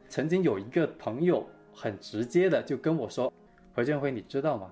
[0.10, 3.32] 曾经有一个朋友很直接的就跟我说
[3.74, 4.70] ：“何建辉，你知道吗？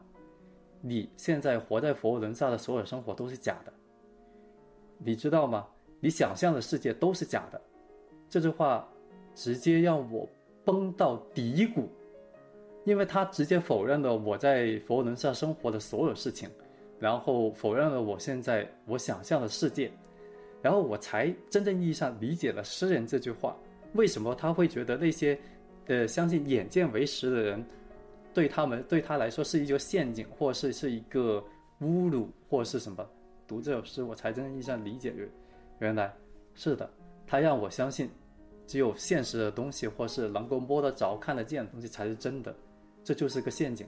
[0.82, 3.72] 你现在活在佛罗伦萨的所有生活都是假的。”
[5.00, 5.66] 你知道吗？
[6.02, 7.62] 你想象的世界都是假的。
[8.30, 8.86] 这句话
[9.34, 10.28] 直接让我
[10.66, 11.88] 崩到底谷，
[12.86, 16.50] 因为他直接否认了我在佛罗伦萨生活的所有事情，
[17.00, 19.92] 然后否认了我现在我想象的世界，
[20.62, 23.56] 然后我才真正意义上理解了诗人这句话。
[23.94, 25.38] 为什么他会觉得那些
[25.88, 27.66] 呃相信眼见为实的人，
[28.34, 31.44] 对他们对他来说是一个陷阱，或是是一个
[31.82, 33.08] 侮辱，或是什么？
[33.48, 35.14] 读这首诗，我才真正意义上理解，
[35.80, 36.14] 原来
[36.56, 36.90] 是的，
[37.26, 38.10] 他让我相信，
[38.68, 42.54] 只有现实的东西，或是能够摸得着、看得见的东西才是真的，
[43.06, 43.88] 这就是个陷阱。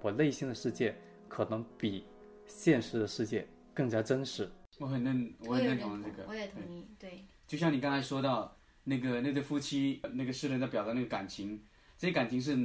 [0.00, 0.96] 我内心的世界
[1.28, 2.06] 可能比
[2.46, 4.48] 现实的世界更加真实。
[4.78, 6.86] 我很认，我很认同这个，我也同意。
[6.96, 11.60] 对，就像你刚才说到那个那对夫妻，那个诗人在表达那个感情，
[11.98, 12.56] 这些感情是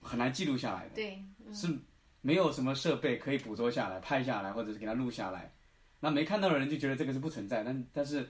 [0.00, 1.20] 很难记录下来的，对，
[1.52, 1.68] 是。
[2.24, 5.52] 没有什么设备可以捕捉下来、拍下来，或者是给它录下来，
[5.98, 7.64] 那没看到的人就觉得这个是不存在。
[7.64, 8.20] 但但是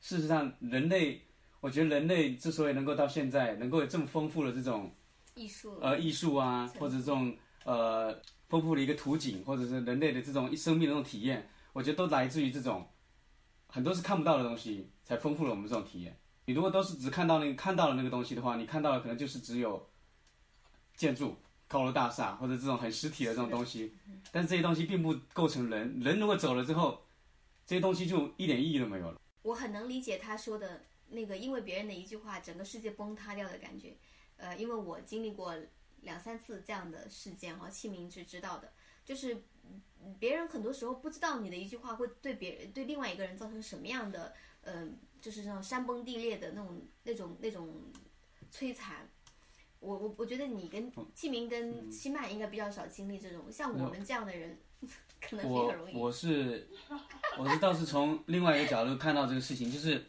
[0.00, 1.20] 事实上，人类，
[1.60, 4.90] 我觉得人类之所以能够到现在能够有这么丰富的这种
[5.34, 12.88] 艺术，呃，艺术啊，或者这种呃丰富的一个图景，或者是人类的这种生命的这种体验，我觉得都来自于这种
[13.66, 16.18] 很多是看不到的东西，才丰富了我们这种体验。
[16.44, 19.88] 你如果都是只看到那个看到了那个东西的话，你看到的可能就是只有
[20.96, 21.36] 建筑。
[21.68, 23.94] 高楼大厦或者这种很实体的这种东西，
[24.30, 25.98] 但是这些东西并不构成人。
[26.00, 27.02] 人如果走了之后，
[27.64, 29.18] 这些东西就一点意义都没有了。
[29.40, 33.96] 我很能理解他说的那个，因为别人的一句话，整个世界崩塌掉的感觉。
[34.36, 35.54] 呃，因为我经历过
[36.02, 38.72] 两三次这样的事件哈，器明是知道的，
[39.04, 39.42] 就是
[40.18, 47.72] 别人很多时候不知道你的一句话会对别人对另外一个人造成什么样的，嗯，就是那种山崩地裂的那种那种那种
[48.52, 49.08] 摧残。
[49.78, 54.56] 我我我觉得你跟季明跟七麦应该比较少经历这种，像我们这样的人，
[55.20, 55.94] 可能比较容易。
[55.96, 56.68] 我我是
[57.36, 60.04] 我是倒是从另外一个角度看到这个事情，就是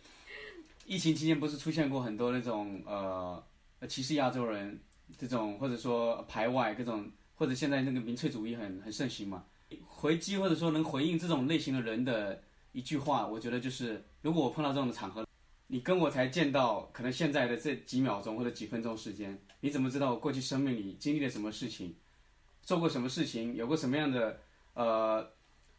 [0.86, 3.44] 疫情期间不是出现过很多那种呃
[3.88, 4.80] 歧视亚洲人
[5.18, 9.44] 这种，或者说排外各种，或者现在那个民粹主义很很盛行嘛，
[9.86, 12.42] 回击或者说能回应这种类型的人的
[12.72, 15.26] 一句话，我觉得就是如果我碰到这种场合。
[15.68, 21.96] 你跟我才见到，可能现在的这几秒钟或者几分钟时间，你怎么知道我过去生命里经历了什么事情，
[22.62, 24.40] 做过什么事情，有过什么样的
[24.74, 25.28] 呃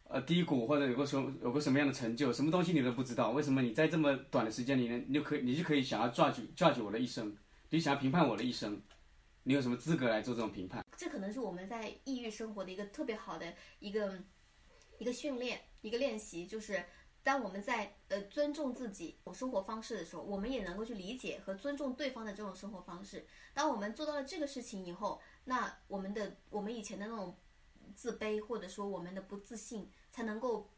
[0.09, 3.29] 呃低谷，或者有过什么有过什么样的成就，什么东西你都不知道？
[3.31, 7.33] 为什么你在这么短的时间里，你就可以你就可以想要抓住抓住我的一生，
[7.75, 8.81] 你想要评判我的一生，
[9.43, 10.81] 你有什么资格来做这种评判？
[10.95, 14.17] 这可能是我们在异域生活的一个特别好的一个
[14.97, 16.85] 一个训练，一个练习，就是。
[17.21, 23.25] 当我们在呃尊重自己生活方式的时候，我们也能够去理解和尊重对方的这种生活方式。
[23.51, 27.35] 当我们做到了这个事情以后，那我们的我们以前的那种
[27.95, 30.69] 自卑或者说我们的不自信，才能够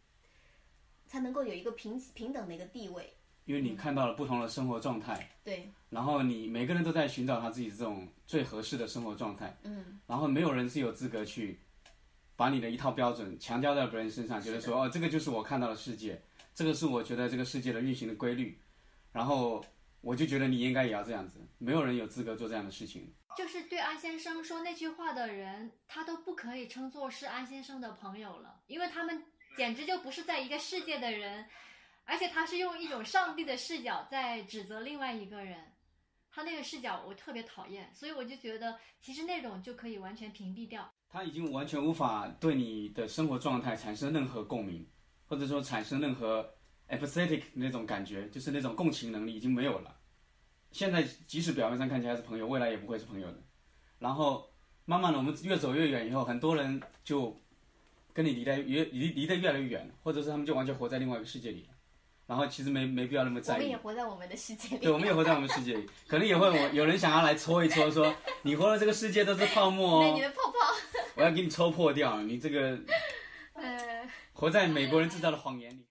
[1.05, 3.17] 才能够有一个平平等的一个地位。
[3.47, 11.59] 因为你看到了不同的生活状态，对，然后你每个人都在寻找他自己这种最合适的生活状态，嗯，然后没有人是有资格去
[12.35, 16.21] 把你的一套标准强加在别人身上，觉得说哦，这个就是我看到的世界。
[16.53, 18.59] 这个是我觉得这个世界的运行的规律，
[19.13, 19.63] 然后
[20.01, 23.13] 我就觉得你应该也要这样子，没有人有资格做这样的事情。
[23.37, 29.23] 就是对安先生说那句话的人，他都不可以称作是安先生的朋友了，因为他们
[29.55, 31.45] 简直就不是在一个世界的人，
[32.07, 35.59] 而且他是用一种上帝的视角在指责另外一个人，
[36.31, 40.89] 他那个视角我特别讨厌，所以我就觉得其实那种就可以完全屏蔽掉。
[41.09, 44.87] 他已经完全无法对你的生活状态产生任何共鸣，
[45.25, 46.49] 或者说产生任何
[46.89, 49.93] empathetic 那种感觉，就是那种共情能力已经没有了。
[50.71, 53.43] 现在即使表面上看起来是朋友，未来也不会是朋友的。
[53.99, 54.49] 然后
[54.85, 57.37] 慢慢的，我们越走越远以后，很多人就
[58.13, 61.76] 跟你离得越离离得越来越远，或者是他们就完全活在另外一个世界里了。
[62.27, 63.77] 然后其实没没必要那么在意我们也。
[63.77, 64.83] 活在我们的世界里。
[64.83, 70.57] 对，我们也活在我们世界里， 可能也会有有人想要来戳一戳，说你活的这个世界都是泡沫对哦你，的泡泡，
[71.15, 72.77] 我要给你戳破掉，你这个
[73.55, 75.87] 呃，活在美国人制造的谎言里。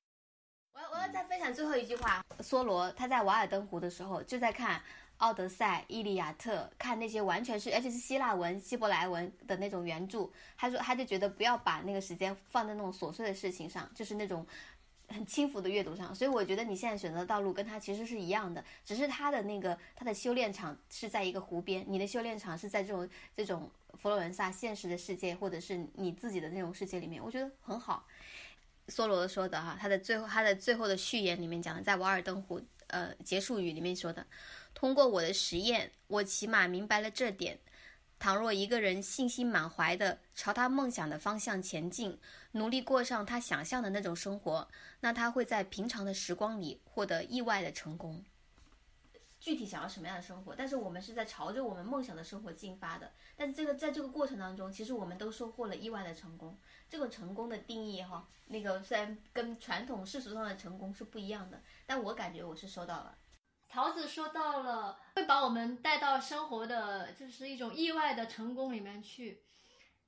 [0.75, 2.23] 我要我要再分享最后一句话。
[2.41, 4.79] 梭罗他在瓦尔登湖的时候就在看
[5.17, 10.29] 《奥德赛》《伊利亚特》，看那些完全是而且是希腊文、希伯来文的那种原著。
[10.59, 14.47] 他说他就觉得不要把那个时间放在那种琐碎的事情上，就是那种。
[15.09, 28.07] 很轻浮的阅读上，所以我觉得你现在选择的道路跟他其实是一样的，只是他的那个他的修炼场是在一个湖边，你的修炼场是在这种这种佛罗伦萨现实的世界，或者是你自己的那种世界里面，我觉得很好。
[28.89, 34.27] 梭罗说的哈，他的最后他的最后的序言里面讲的，在瓦尔登湖呃结束语里面说的，
[34.75, 37.59] 通过我的实验，我起码明白了这点。
[38.19, 42.19] 倘若一个人信心满怀的朝他梦想的方向前进，
[42.53, 44.67] 努力过上他想象的那种生活，
[45.01, 48.25] 那他会在平常的时光里获得意外的成功。
[49.39, 53.13] 具体想要什么样的生活，但是我们是在朝着我们梦想的生活进发的。
[53.37, 56.57] 但是这个在这个过程当中，其实我们都收获了意外的成功。
[56.89, 63.17] 这个成功的定义哈，那个虽然跟传统世俗上的成功是不一样的，但我感觉我是收到了。
[63.69, 69.43] 桃子说到了，会把我们带到生活的就是一种意外的成功里面去。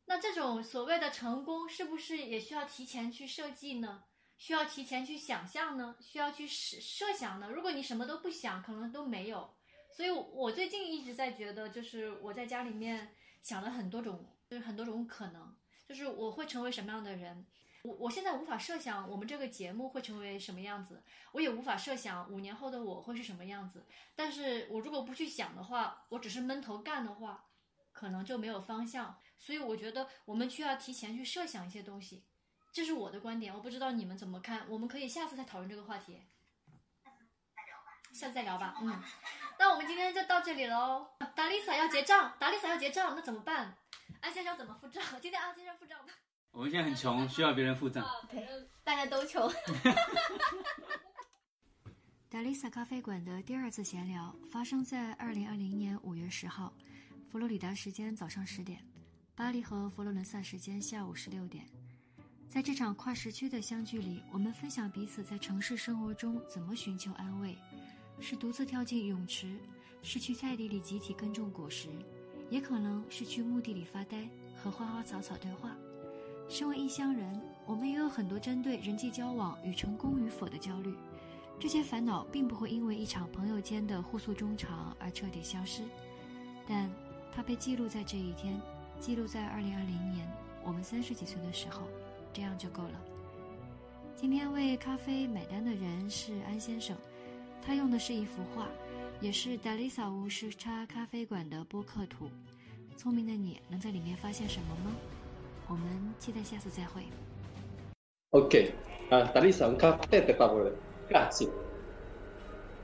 [0.06, 4.04] 那这种所谓的成功，是不是也需要提前去设计呢？
[4.38, 5.96] 需要提前去想象呢？
[6.00, 7.50] 需要去设设想呢？
[7.50, 9.54] 如果你什么都不想，可能都没有。
[9.90, 15.56] 所以，我最近一直在觉得，就是我在家里面想了很多种，就是很多种可能，
[15.88, 17.44] 就是我会成为什么样的人。
[17.82, 23.86] 我我现在无法设想我们这个节目会成为什么样子，我也无法设想五年后的我会是什么样子。
[24.16, 27.46] 但是我如果不去想的话，我只是闷头干的话，
[27.92, 29.18] 可能就没有方向。
[29.38, 32.24] 所以我觉得我们需要提前去设想一些东西，
[32.72, 33.54] 这是我的观点。
[33.54, 36.26] 我不知道你们怎么看，我们可以下次再讨论这个话题。
[37.02, 39.00] 下次再聊吧，下次再聊吧嗯，
[39.60, 41.06] 那我们今天就到这里喽。
[41.36, 43.76] 达丽萨要结账，达丽萨要结账，那怎么办？
[44.20, 45.00] 安先生怎么付账？
[45.22, 46.12] 今天安先生付账吧。
[46.52, 48.04] 我们现在很穷，需要别人付账。
[48.30, 48.46] 对，
[48.82, 49.48] 大家都穷。
[52.28, 56.72] 达丽萨咖啡馆的第二次闲聊发生在二零二零年五月十号，
[57.30, 58.84] 佛罗里达时间早上十点，
[59.34, 61.64] 巴黎和佛罗伦萨时间下午十六点。
[62.48, 67.56] 在这场跨时区的相聚里，我们分享彼此在城市生活中怎么寻求安慰：
[68.20, 69.58] 是独自跳进泳池，
[70.02, 71.88] 是去菜地里集体耕种果实，
[72.50, 75.76] 也可能是去墓地里发呆，和花花草草对话。
[76.48, 80.94] 身为异乡人，我们也有很多针对人际交往与成功与否的焦虑。
[81.60, 85.82] 这些烦恼并不会因为一场朋友间的互诉衷肠而彻底消失，
[86.66, 86.90] 但
[87.32, 88.58] 它被记录在这一天，
[88.98, 90.26] 记录在二零二零年
[90.64, 91.82] 我们三十几岁的时候，
[92.32, 93.00] 这样就够了。
[94.16, 96.96] 今天为咖啡买单的人是安先生，
[97.60, 98.68] 他用的是一幅画，
[99.20, 102.30] 也是达丽萨无时差咖啡馆的播客图。
[102.96, 104.96] 聪明的你能在里面发现什么吗？
[105.67, 107.03] 我们期待下次再会。
[108.31, 108.71] Ok,
[109.11, 110.71] ah, Talisa, un caffè per favore.
[111.09, 111.49] Grazie.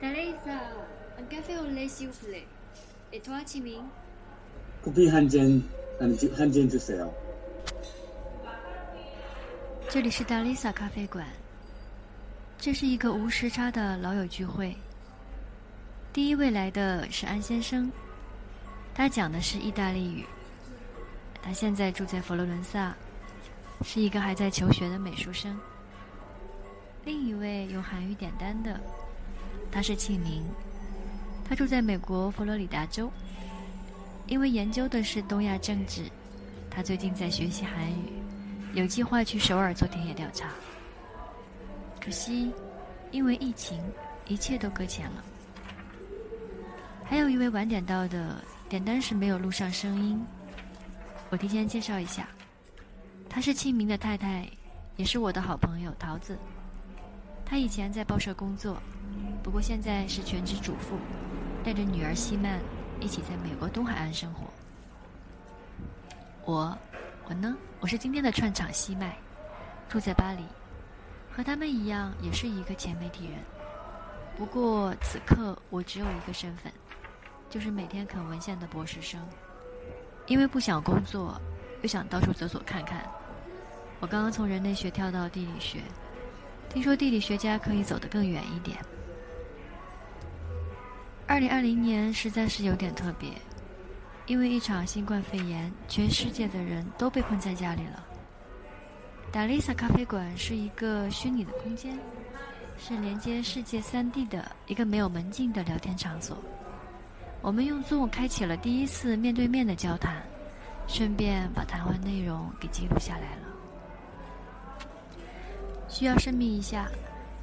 [0.00, 0.60] Teresa,
[1.18, 2.46] un café au lait s'il vous plaît.
[3.12, 3.82] Et toi, Qiming
[4.84, 5.62] 커피 한 잔,
[6.00, 7.10] 아니, 주- 한잔 주세요.
[9.88, 11.26] 这里是达丽萨咖啡馆，
[12.58, 14.74] 这是一个无时差的老友聚会。
[16.12, 17.90] 第一位来的是安先生，
[18.94, 20.24] 他讲的是意大利语。
[21.45, 22.95] 他现在住在佛罗伦萨，
[23.83, 25.55] 是一个还在求学的美术生。
[27.05, 28.79] 另一位用韩语点单的，
[29.71, 30.43] 他是庆明，
[31.47, 33.11] 他住在美国佛罗里达州，
[34.25, 36.01] 因为研究的是东亚政治，
[36.67, 38.11] 他最近在学习韩语。
[38.73, 40.49] 有计划去首尔做田野调查，
[42.03, 42.51] 可惜
[43.11, 43.79] 因为疫情，
[44.27, 45.23] 一切都搁浅了。
[47.03, 50.25] 还有一位晚点到的，点单时没有录上声音，
[51.35, 52.29] 我提前介绍一下，
[53.27, 54.49] 她是庆明的太太，
[54.95, 56.39] 也是我的好朋友桃子。
[57.45, 58.81] 她以前在报社工作，
[59.43, 60.97] 不过现在是全职主妇，
[61.61, 62.61] 带着女儿西曼
[63.01, 64.45] 一起在美国东海岸生活。
[66.45, 66.77] 我，
[67.27, 69.17] 我呢，我是今天的串场西麦，
[69.89, 70.41] 住在巴黎，
[71.29, 73.39] 和他们一样，也是一个前媒体人。
[74.37, 76.71] 不过此刻我只有一个身份，
[77.49, 79.19] 就是每天啃文献的博士生。
[80.27, 81.39] 因为不想工作，
[81.81, 83.03] 又想到处走走看看，
[83.99, 85.79] 我刚刚从人类学跳到地理学。
[86.69, 88.77] 听说地理学家可以走得更远一点。
[91.27, 93.29] 二零二零年实在是有点特别，
[94.25, 98.03] 因为一场新冠肺炎，全世界的人都被困在家里了。
[99.31, 101.97] 达丽萨咖啡馆是一个虚拟的空间，
[102.77, 106.37] 是连接世界三地的一个没有门禁的聊天场所。
[107.45, 110.19] 我们用 Zoom 开启了第一次面对面的交谈，
[110.87, 113.43] 顺便把谈话内容给记录下来了。
[115.87, 116.89] 需要声明一下，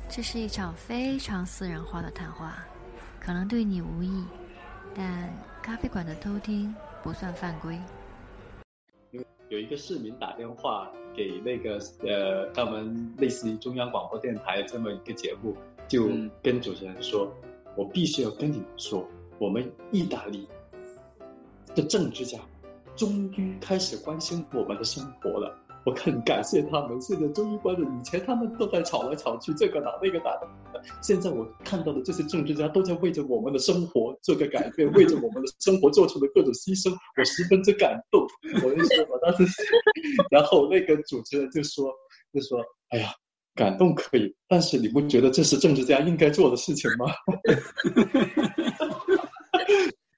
[0.09, 2.67] 这是一场非常私人化的谈话，
[3.21, 4.25] 可能对你无益，
[4.93, 5.33] 但
[5.63, 7.79] 咖啡馆的偷听不算犯规。
[9.51, 16.09] 有一个市民打电话给那个呃，他们类似于中央广播电台这么一个节目，就
[16.43, 17.33] 跟主持人说
[17.79, 19.09] ：“我必须要跟你们说，
[19.43, 20.47] 我们意大利
[21.74, 22.38] 的政治家
[22.95, 27.82] 终于开始关心我们的生活了。”我很感谢他们，现在终于关注。
[27.82, 30.49] 以前他们都在吵来吵去，这个打那个打的。
[31.03, 38.24] 现在我看到的这些政治家都在为着我们的生活做个改变，为着我们的生活做出了各种牺牲，我十分之感动。
[38.62, 39.45] 我就说，我当时，
[40.30, 41.93] 然后那个主持人就说，
[42.32, 43.11] 就说，哎呀，
[43.57, 47.07] 感动可以，但是你不觉得这是政治家应该做的事情吗？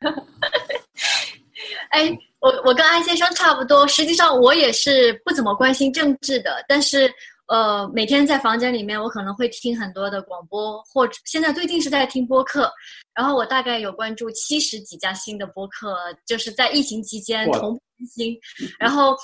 [1.90, 2.16] 哎。
[2.44, 7.10] 我我跟安先生差不多，实际上我也是不怎么关心政治的，但是
[7.46, 12.70] 呃，每天在房间里面，我可能会听很多的广播，或者现在最近是在听播客，
[13.14, 15.96] 然后我大概有关注七十几家新的播客，
[16.26, 18.38] 就是在疫情期间同步更新，
[18.78, 19.16] 然后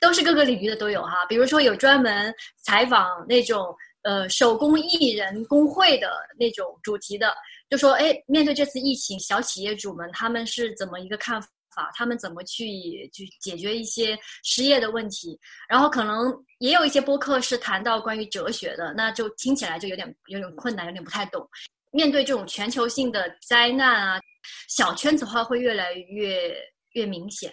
[0.00, 3.72] 都是各个领域的都有哈，比如说有专门采访那种
[4.04, 7.34] 呃手工艺人工会的那种主题的，
[7.68, 11.48] 就说哎，面对这次疫情，小企业主们他们是怎么一个看法？
[11.74, 15.36] 法他们怎么去去解决一些失业的问题？
[15.68, 21.44] 然后可能也有一些播客是谈到关于哲学的，那就听起来就有点有点困难，有点不太懂。
[21.90, 24.20] 面对这种全球性的灾难啊，
[24.68, 26.54] 小圈子化会越来越
[26.92, 27.52] 越明显。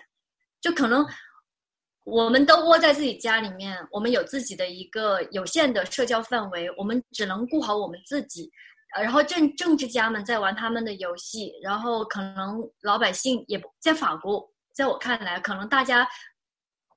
[0.61, 1.03] 就可能
[2.03, 8.51] 我们都窝在自己家里面，我们有自己的一个有限的社交范围，我们只能顾好我们自己。
[8.93, 16.05] 呃，然后政政治家们在玩他们的游戏，然后可能老百姓也不在法国，在我看来，可能大家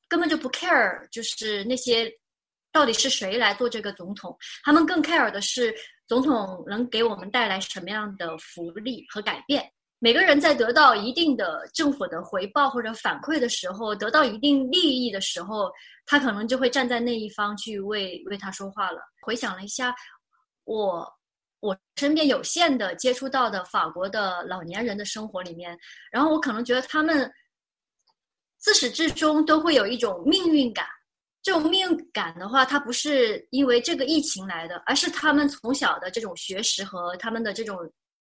[0.09, 2.11] 根本就不 care，就是那些
[2.73, 5.73] 到底是谁来做这个总统，他们更 care 的是
[6.09, 9.71] 总统能给我们带来什么样的福利和改变。
[10.05, 15.73] 每个人在得到一定的政府的回报或者反馈的时候，得到一定利益的时候，
[16.05, 19.01] 他可能就会站在那一方去为为他说话了。
[19.23, 19.95] 回想了一下，
[20.65, 21.11] 我。
[21.61, 25.75] 我身边有限的接触到的法国的老年人的生活里面，
[26.13, 27.33] 然后我可能觉得他们
[28.59, 30.87] 自始至终都会有一种命运感。
[31.43, 37.79] 这种命运感的话，它不是因为这个疫情来的，而是他们从小的这种学识和他们的这种。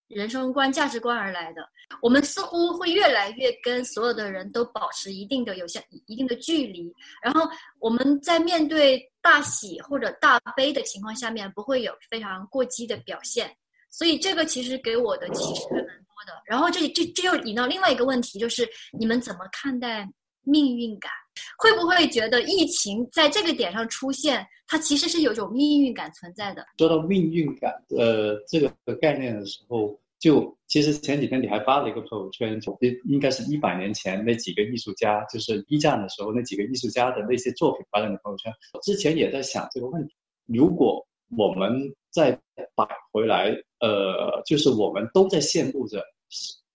[0.08, 1.68] 人生观、价值观而来的，
[2.02, 6.94] 我们似乎会越来越跟所有的人都保持一定的有限、一定的距离。
[7.22, 7.50] 然后
[7.80, 13.56] 我们在面对大喜或者大悲的情况下面，不会有非常过激的表现。
[13.90, 16.42] 所以这个其实给我的启示还蛮多的。
[16.46, 20.08] 然后这这这又引到另外一个问题，就是你们怎么看待
[20.44, 21.12] 命运感？
[21.58, 26.66] 会不会觉得疫情在这个点上出现，它其实是有一种命运感存在的？
[26.78, 28.72] 说到命运感，呃，这个
[29.02, 30.00] 概念的时候。
[30.20, 38.50] 就其实前几天你还发了一个朋友圈，应应该是一百年前那几个艺术家，就是一战的时候那几个艺术家的那些作品发在你朋友圈。
[38.82, 40.14] 之前也在想这个问题，
[40.46, 41.06] 如果
[41.38, 41.78] 我们
[42.10, 42.32] 再
[42.74, 46.02] 摆回来，呃，就是我们都在羡慕着，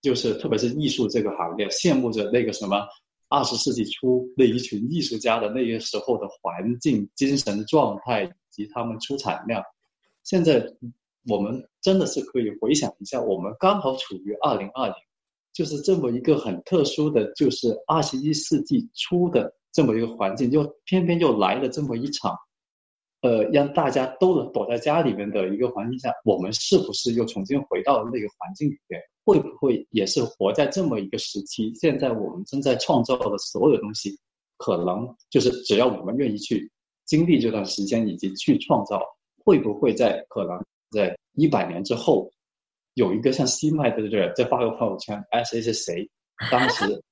[0.02, 2.86] 就是特别是艺术这个行业，羡慕着那个什么
[3.28, 9.62] 二十世纪初那一群艺术家的那个时候的环境、精神状态以及他们出产量，
[10.24, 10.72] 现在。
[11.26, 14.94] 我们真的是可以回想一下，我们刚好处于二零二零，
[15.52, 22.34] 就是这么一个很特殊的，就是二十一世纪初的这么一个环境，又偏偏又来了这么一场，
[23.20, 29.00] 呃，让大家都能躲在家里面的一个环境下，我们是不是又重新回到了那个环境里面？
[29.24, 31.74] 会不会也是活在这么一个时期？
[31.74, 34.18] 现在我们正在创造的所有东西，
[34.56, 36.70] 可能就是只要我们愿意去
[37.04, 39.02] 经历这段时间以及去创造，
[39.44, 40.58] 会不会在可能？
[40.90, 42.30] 在一百年之后，
[42.94, 46.08] 有一个像西麦的人在发个朋友圈，哎，谁谁谁
[46.50, 47.04] 当时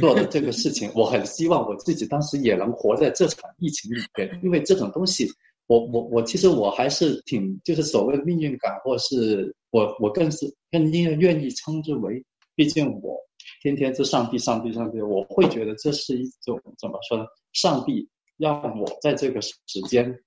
[0.00, 5.28] 做的这个事情，我很希望我自己当时也能活在这场疫情里边，因为这种东西，
[5.66, 12.24] 我我我其实我还是挺就是所谓的命运感，或是我我更是更愿愿意称之为，
[12.54, 13.16] 毕竟我
[13.62, 17.24] 天天是上帝上帝上帝，我会觉得这是一种怎么说呢？
[17.52, 19.54] 上帝让我在这个时
[19.88, 20.18] 间，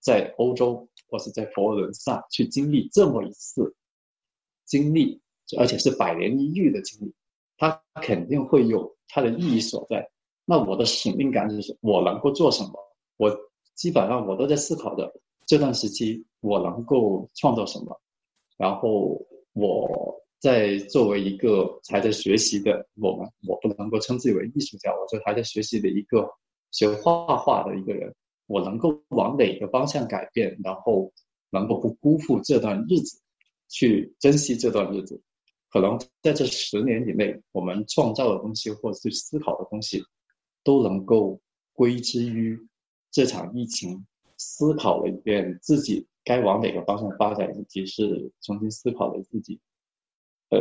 [0.00, 3.74] 在欧洲或是在佛罗伦萨去经历这么一次。
[4.64, 5.20] 经历，
[5.58, 7.12] 而且是百年一遇的经历，
[7.56, 10.08] 它肯定会有它的意义所在。
[10.44, 12.72] 那我的使命感就是我能够做什么？
[13.16, 13.30] 我
[13.74, 15.12] 基本上我都在思考的
[15.46, 18.00] 这段时期，我能够创造什么？
[18.56, 26.28] 然后我在作为一个还在学习的我们，我不能够称自己为艺术家，我是还在学习的一个
[26.70, 28.14] 学画画的一个人，
[28.46, 30.58] 我能够往哪个方向改变？
[30.64, 31.12] 然后
[31.50, 33.20] 能够不辜负这段日子？
[33.68, 35.22] 去珍惜这段日子，
[35.72, 40.04] 可能在这十年以内，我们创造的东西或者是思考的东西，
[40.62, 41.40] 都能够
[41.72, 42.60] 归之于
[43.10, 44.06] 这场疫情。
[44.38, 49.60] 思考了一遍自己该往哪个方向发展，以及是重新思考了自己，
[50.50, 50.58] 呃，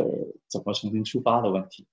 [0.48, 1.88] 怎么重新出发的问题。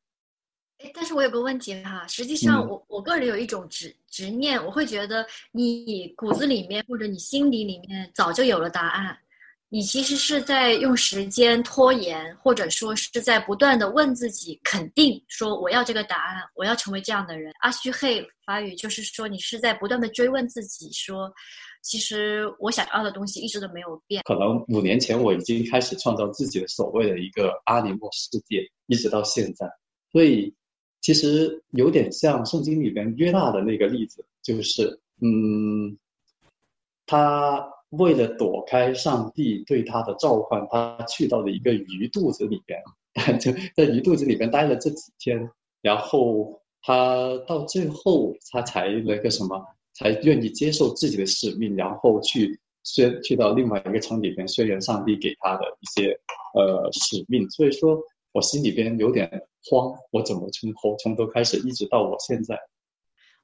[0.80, 9.18] 哎，但是我有个问题哈，实际上我我个人有一种执执念，我会觉得你骨子里面或者你心底里面早就有了答案。
[9.70, 17.52] 你其实是在用时间拖延，或者说是在不断的问自己，肯定说我要这个答案，我要成为这样的人。
[17.60, 21.30] 阿虚嘿法语就是说，你是在不断的追问自己，说
[21.82, 24.22] 其实我想要的东西一直都没有变。
[24.24, 29.70] 可能五年前我已经开始创造自己的所谓的一个阿尼莫世界，一直到现在。
[30.10, 30.54] 所以
[31.02, 35.98] 其实有点像圣经里边约纳的那个例子，就是嗯，
[37.04, 37.68] 他。
[37.90, 42.82] 为了躲开上帝对他的召唤，他去到了一个鱼肚子里边，
[43.38, 49.64] 就在鱼肚子里边待了这几天，然后他到最后他才那个什么，
[49.94, 56.12] 才愿意接受自己的使命，然后去宣去到另外一个城里边宣扬上帝给他的一些
[56.54, 57.48] 呃使命。
[57.48, 57.98] 所以说
[58.32, 59.30] 我心里边有点
[59.64, 62.58] 慌，我怎么从头从头开始一直到我现在，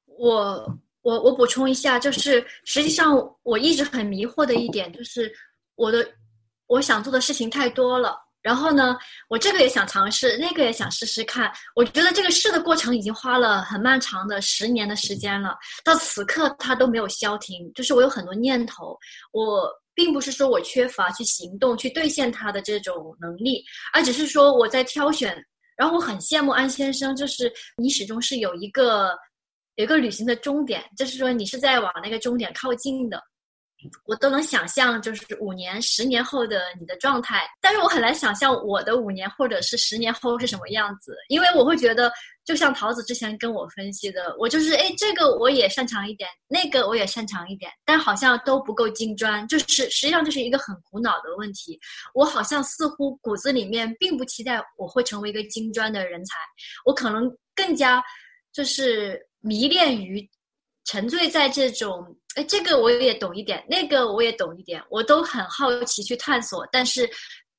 [0.05, 0.78] 我。
[1.05, 5.30] 我我补充一下，就是实际上我一直很迷惑的一点就是，
[5.76, 6.05] 我的
[6.66, 8.18] 我想做的事情太多了。
[8.40, 8.96] 然后呢，
[9.28, 11.52] 我这个也想尝试，那个也想试试看。
[11.76, 17.70] 我觉得这个试的过程已经花了很漫长的十年的时间了，到此刻它都没有消停。
[17.74, 18.98] 就是我有很多念头，
[19.32, 25.36] 我并不是说我缺乏去行动去兑现它的这种能力，而只是说我在挑选。
[25.76, 29.11] 然后我很羡慕安先生，就是你始终是有一个。
[29.77, 33.20] 有一个旅行的终点，就是说你是在往那个终点靠近的，
[34.07, 37.43] 我都能想象，就是五年、十年后的你的状态。
[37.61, 42.11] 但是我很难想象我的五年或者是十年后是什么样子，因为我会觉得，
[42.45, 51.79] 就像桃子之前跟我分析的，我就是哎，这个我也擅长一点，那个我也擅长一点，但好像都不够精专，就是实际上就是一个很苦恼的问题。
[52.14, 56.37] 我好像似乎骨子里面并不期待我会成为一个精专的人才，
[56.87, 58.01] 我可能更加
[58.53, 59.20] 就是。
[59.45, 60.26] 迷恋于
[60.86, 66.66] 沉醉在这种，哎，这个我也懂一点，那个我也懂一点，我都很好奇去探索。
[66.72, 67.09] 但是，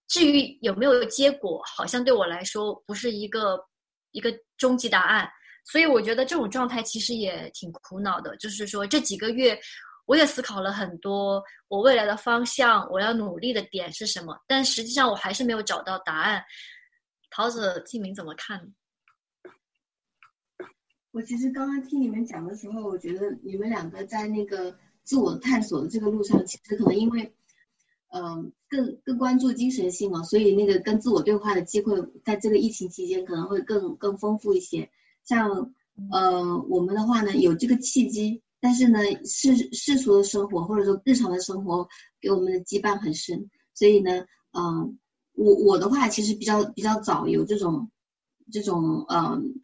[0.08, 3.60] 至于有没有结果，好像对我来说不是一个
[4.12, 5.30] 一个终极答案。
[5.64, 8.36] 所以，我觉得这种状态其实也挺苦恼的。
[8.38, 9.60] 就是说，这几个月
[10.08, 14.36] 我也思考了很多，我未来的方向，我要努力的点是什么？
[14.48, 16.44] 但实际上，我还是没有找到答案。
[17.32, 18.62] 桃子、静明怎么看？
[21.16, 27.34] 我其实刚刚听你们讲的时候，我觉得你们两个在那个自我探索的这个路上，其实可能因为，
[28.10, 34.90] 嗯，更更关注精神性嘛，所以那个跟自我对话的机会，在这个疫情期间可能会更更丰富一些。
[35.24, 35.72] 像，
[36.12, 41.88] 呃，我们的话呢，有这个契机，但是呢，世世俗的生活或者说日常的生活
[42.20, 45.00] 给我们的羁绊很深，所以呢，嗯，
[45.32, 47.90] 我我的话其实比较比较早有这种
[48.52, 49.62] 这种嗯。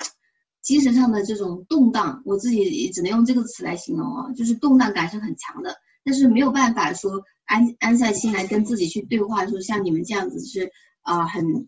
[0.62, 11.68] 精神上的这种动荡，我自己也只能用这个词来形容啊，就是动荡感是很强的，但是没有办法说安安下心来跟自己去对话，说像你们这样子是啊很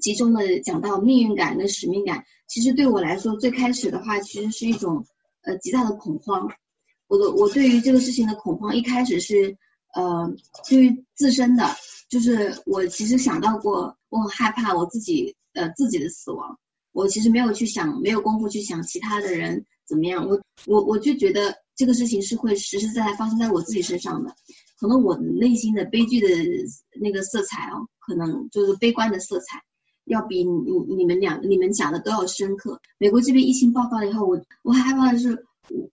[0.00, 2.24] 集中的讲到命运感跟使命感。
[2.46, 5.06] 其实对我来说，最开始的话其实是一种
[5.42, 6.50] 呃极大的恐慌。
[7.06, 9.56] 我的我对于这个事情的恐慌，一开始是
[9.94, 10.32] 呃
[10.68, 11.64] 对于自身的，
[12.08, 16.58] 就是我其实想到过，我很害怕我自己呃自己的死亡。
[16.92, 20.26] 我其实没有去想，没有功夫去想其他的人怎么样。
[20.28, 24.34] 我我我就觉得这个事情是会实实在在发生在我自己身上的。
[24.78, 26.28] 可能我内心的悲剧的
[27.00, 29.62] 那个色彩哦，可能就是悲观的色彩，
[30.06, 32.80] 要比你你们两你们讲的都要深刻。
[32.98, 35.44] 美国这边疫情爆发了以后，我我害怕的是，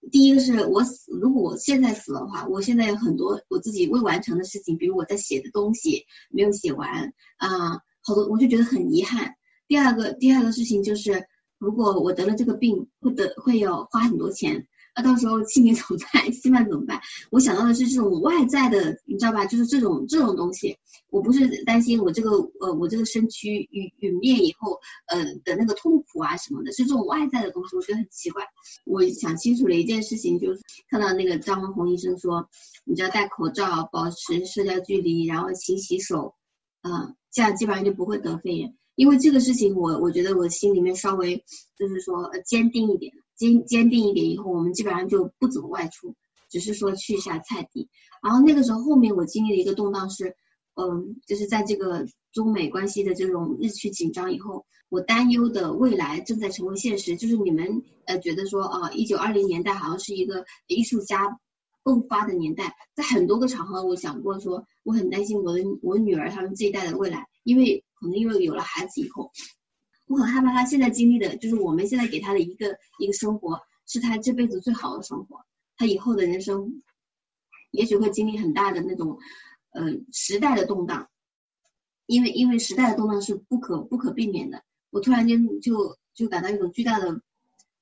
[0.09, 9.35] 第一个是我死，如果我现在死的话，我现在有很多我自己未完成的事情，比如我在写的东西没有写完啊，好多我就觉得很遗憾。
[9.67, 11.25] 第二个第二个事情就是，
[11.57, 14.67] 如果我得了这个病，会得会有花很多钱。
[14.95, 16.25] 那到时候清明怎么办？
[16.33, 16.99] 西饭怎么办？
[17.29, 19.45] 我想到的是这种外在的，你知道吧？
[19.45, 20.75] 就是这种这种东西，
[21.11, 28.43] 我不是担心我这个呃我这个身躯陨陨灭以后呃的那个痛苦啊什么的，是这种外在的东西，我觉得很奇怪。
[28.85, 32.49] 我想清楚了一件事情，就是看到那个张文宏医生说，
[32.83, 36.33] 你只要戴口罩，保持社交距离，然后勤洗手，
[36.81, 38.75] 啊，这样基本上就不会得肺炎。
[38.97, 41.45] 因为这个事情，我我觉得我心里面稍微
[41.79, 43.13] 就是说坚定一点。
[43.37, 46.15] 坚坚定一点，以后我们基本上就不怎么外出，
[46.49, 47.87] 只是说去一下菜地。
[48.23, 50.35] 然后那个时候后面我经历了一个动荡是，
[50.73, 57.15] 嗯，就是在这个中美关系的这种日趋紧张以后，我担忧的未来正在成为现实。
[57.15, 61.37] 就是你们呃觉得说啊，一九二零年代好像是一个艺术家
[61.83, 69.31] 迸发的年代，在很多个场合我想过说，我很担心我的我女儿他们这一代的未来，因为可能因为有了孩子以后。
[70.09, 75.45] 我很害怕他现在经历的，就是我们现在给他的一个一个生活，是他这辈子最好的生活。
[75.75, 76.81] 他以后的人生，
[77.71, 79.19] 也许会经历很大的那种，
[79.71, 79.83] 呃，
[80.13, 81.09] 时代的动荡，
[82.05, 84.63] 因为因为时代的动荡是不可不可避免的。
[84.91, 87.21] 我突然间就就感到一种巨大的，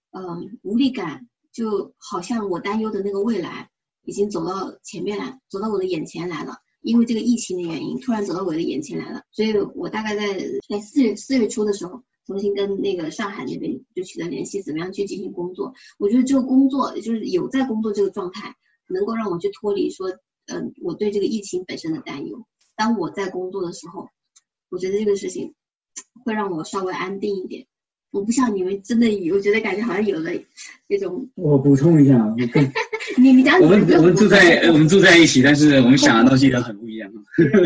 [0.10, 3.70] 嗯，无力感，就好像我担忧的那个未来
[4.02, 6.58] 已经走到前面来，走到我的眼前来了。
[6.86, 10.38] 因为这个疫情的原因，突然走到我的眼前来了，所以我大概在
[10.70, 12.02] 在四月四月初的时候。
[12.28, 15.76] 重新跟那个上海那边就取得联系，怎么样去进行工作？
[16.00, 18.56] 我觉得这个工作就是有在工作这个状态，
[18.90, 20.10] 能够让我去脱离说，
[20.48, 22.44] 嗯，我对这个疫情本身的担忧。
[22.76, 24.10] 当我在工作的时候，
[24.72, 25.54] 我觉得这个事情
[26.24, 27.68] 会让我稍微安定一点。
[28.10, 30.32] 我不像你们真的，我觉得感觉好像有了
[30.88, 31.30] 那种。
[31.36, 32.18] 我补充一下，
[33.18, 33.60] 你你讲。
[33.60, 37.12] 我们我们住在我们住在一起，但是我们想的东西都很不一样。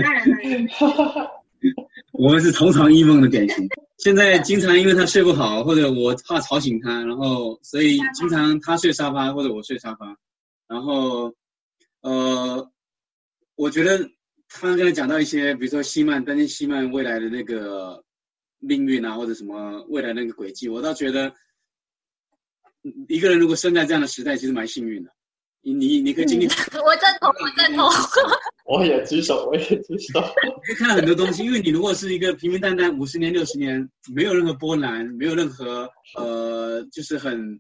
[0.03, 0.27] 当然
[0.65, 1.31] 了。
[2.13, 3.67] 我们是同床异梦的典型。
[3.97, 10.17] 现在经常因为他睡不好，或者我怕吵醒他，然后所以经常他睡沙发或者我睡沙发。
[10.67, 11.33] 然后，
[12.01, 12.71] 呃，
[13.55, 13.97] 我觉得
[14.47, 18.01] 他刚才讲到一些，比如说西曼担心西曼未来的那个
[18.59, 21.33] 命运啊，或者什么未来那个轨迹，我倒觉得
[23.09, 25.11] 一个人如果生在这样的时代，其实蛮幸运的。
[25.61, 26.45] 你你你可以经历，
[26.85, 27.89] 我赞同，我赞同。
[28.65, 30.21] 我也举手，我也举手。
[30.63, 37.59] 可以看到很多东西，因为你如果是一个平平淡淡五十年、六十年，没有任何波澜，没有任何呃，就是很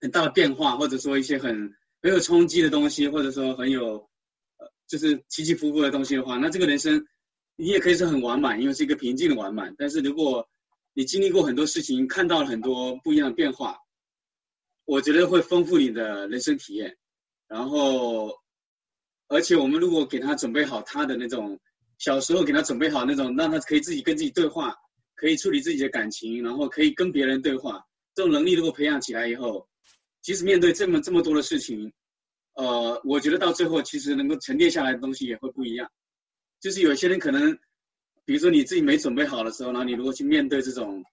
[0.00, 1.54] 很大的变化，或者说一些很
[2.00, 3.96] 没有冲击的东西，或者说很有
[4.58, 7.04] 呃，就是起起伏伏的东西的话，那这个人生
[7.56, 9.74] 你也可以是很完满，因为是一个平静的完满。
[9.78, 10.48] 但是如果
[10.94, 13.76] 你经历过很多事情，看到了很多不一样的变化，
[14.86, 16.96] 我觉得会丰富你的人生体验。
[17.52, 18.32] 然后，
[19.28, 21.60] 而且我们如果给他准备好他的那种
[21.98, 24.74] 小时候给他准备好那种，让他可以自己跟自己对话，
[25.14, 27.84] 可以处理自己的感情，然后可以跟别人对话，
[28.14, 29.68] 这种能力如果培养起来以后，
[30.22, 31.92] 即使面对这么这么多的事情，
[32.54, 35.86] 呃，我觉得到最后其实能够沉淀下来的东西也会不一样。
[36.58, 37.54] 就是有些人可能，
[38.24, 41.04] 比如说你自己没准备好的时候，然后你如果去面对这种，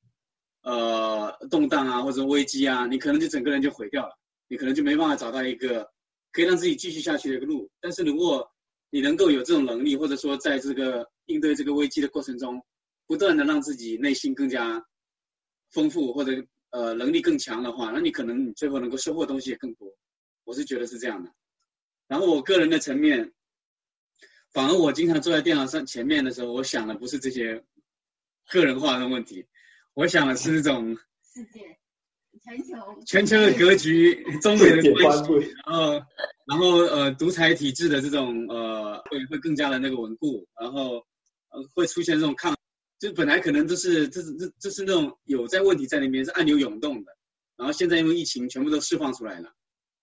[0.62, 4.18] 呃，动荡啊或者危机啊，你可能就整个人就毁掉了，
[4.48, 5.92] 你可能就没办法找到一个。
[6.32, 8.50] 可以让自己继续下去的一个路，但是如果
[8.92, 12.64] 你能够有这种能力，或者说在这个应对这个危机的过程中，
[13.08, 14.86] 不断的让自己内心更加
[15.72, 19.96] 丰富，或者呃能力更强的话，那你可能你最后能够收获的东西也更多。
[20.44, 21.32] 我是觉得是这样的。
[22.08, 23.32] 然后我个人的层面，
[24.52, 27.64] 反而我经常坐在电脑上前面的时候，我想的不是这些
[28.50, 29.48] 个人化的问题，
[29.94, 31.79] 我想的是那种世界。
[32.42, 32.76] 全球
[33.06, 35.94] 全球的格局，中美的关系，然后
[36.46, 40.96] 然后呃独裁体制的这种呃会会更加的那个稳固，然后
[41.50, 42.56] 呃会出现这种抗，
[42.98, 47.12] 就本来可能都是这是这这是那种有在问题在那边是暗流涌动的，
[47.58, 49.50] 然后现在因为疫情全部都释放出来了，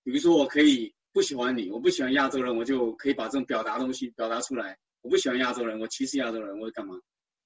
[0.05, 6.95] 比如说我可以不喜欢你，我不喜欢亚洲人，我就可以把这种表达东西表达出来，我不喜欢亚洲人，我歧视亚洲人，我干嘛？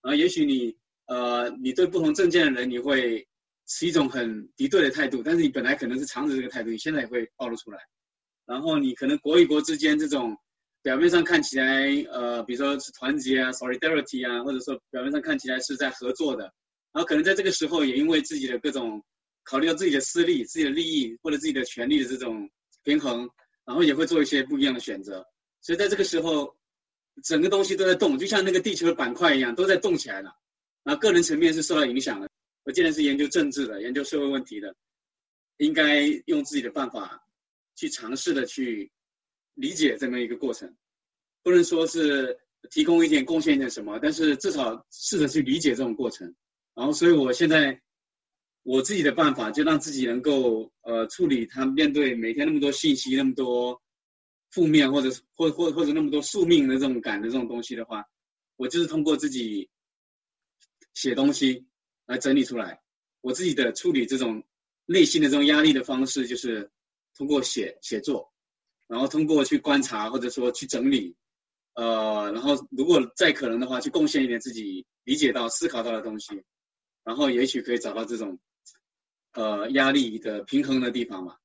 [0.03, 0.77] 然后也许你
[1.07, 3.27] 呃你对不同政见的人你会。
[3.73, 7.79] 是一种很敌对的态度，但是你本来可能是藏着这个态度，你现在也会暴露出来。
[8.45, 10.37] 然后你可能国与国之间这种
[10.83, 16.43] 表面上看起来，呃，比如说是团结啊，solidarity 啊，或者说表面上看起来是在合作的，
[16.93, 19.01] 然后可能在这个时候也因为自己的各种
[19.45, 22.51] 考虑到自己的私利、自己的利益或者自己的权利的这种
[22.83, 23.31] 平衡，
[23.65, 25.25] 然后也会做一些不一样的选择。
[25.61, 26.57] 所以在这个时候，
[27.23, 30.33] 整个东西都在动，就像那个地球的板块一样，都在动起来了。
[30.83, 32.30] 然后个人层面是受到影响的。
[32.65, 34.75] 我既然是研究政治的，研究社会问题的，
[35.57, 37.27] 应该用自己的办法
[37.75, 38.91] 去尝试的去
[39.55, 40.77] 理解这么一个过程，
[41.43, 42.39] 不能说是
[42.71, 46.35] 提供一点贡献一点什么，但是至少试着去理解这种过程。
[46.75, 47.81] 然后，所以我现在
[48.63, 53.83] 我自己的办法就让自己能够呃处理他面对每天那么多信息，那么多
[54.51, 58.05] 负面或者或或或者那么多宿命的这种感的这种东西的话，
[58.57, 59.69] 我就是通过自己
[60.95, 61.67] 写东西
[62.11, 62.81] 来整理出来。
[63.21, 64.43] 我自己的处理这种
[64.85, 66.69] 内心的这种压力的方式，就是
[67.17, 68.33] 通过写写作，
[68.89, 71.15] 然后通过去观察或者说去整理，
[71.75, 76.43] 呃，然后如果再可能的话，去贡献一点自己理解到、思考到的东西。
[77.05, 78.39] 然后也许可以找到这种，
[79.33, 81.39] 呃，压力的平衡的地方吧，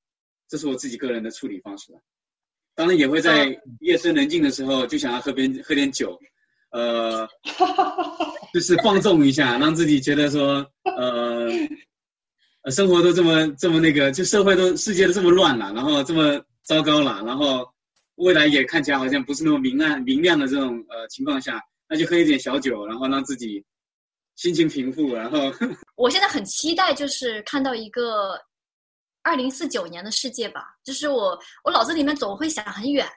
[0.48, 1.94] 这是我自己个人的处理方式。
[2.74, 6.20] 当然也会在夜深人静的时候，就想要喝边喝点酒，
[6.76, 7.28] 呃，
[8.54, 11.50] 就是放纵一下，让自己觉得说，呃，
[12.72, 17.66] 生活都这么这么那个，就社会都世界都这么乱了，然后这么糟糕了，然后
[18.16, 23.64] 未来也看起来好像不是那么明暗明亮的这种呃情况下，那就喝一点小酒，然后让自己。
[24.38, 25.50] 心情平复，然后
[25.96, 28.38] 我现在很期待，就是看到一个
[29.24, 30.76] 二零四九年的世界吧。
[30.84, 33.08] 就是我我脑子里面总会想很远，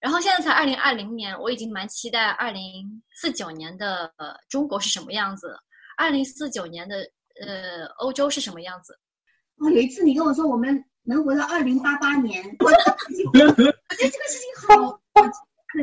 [0.00, 5.56] 然后现在才二零二零年，我已经蛮期待二零四九年的呃中国是什么样子，
[5.96, 6.98] 二零四九年的
[7.40, 8.98] 呃欧洲是什么样子。
[9.56, 12.70] 哦，有一次你跟我说我们能活到二零八八年，我
[13.32, 15.00] 觉得这个事情好，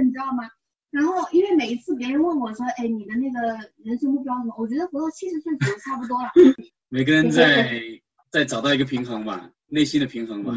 [0.01, 0.43] 你知道吗？
[0.91, 6.29] 然后，因为每一次别人问我说：“哎，你的那个人生目标什么？”我觉得活到七十岁左右差不多了。
[6.89, 7.81] 每个人在
[8.29, 10.53] 在找到一个平衡吧，内心的平衡吧。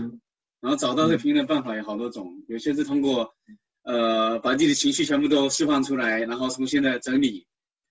[0.60, 3.32] 然后找到这个平衡的办法有好多种，有些是通过
[3.84, 7.46] 呃把自己的情绪全部都释放出来，然后重新的整理。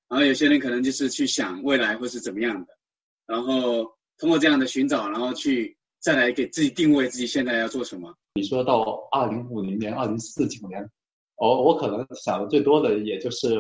[0.07, 2.78] 然后有些人可能就是去想未来会是怎么样的，
[3.26, 3.84] 然后
[4.18, 8.13] 通过这样的寻找，然后去再来给自己定位自己现在要做什么。
[8.36, 10.89] 你说到二零五零年、二零四九年。
[11.38, 13.57] 我我可能想的最多的也就是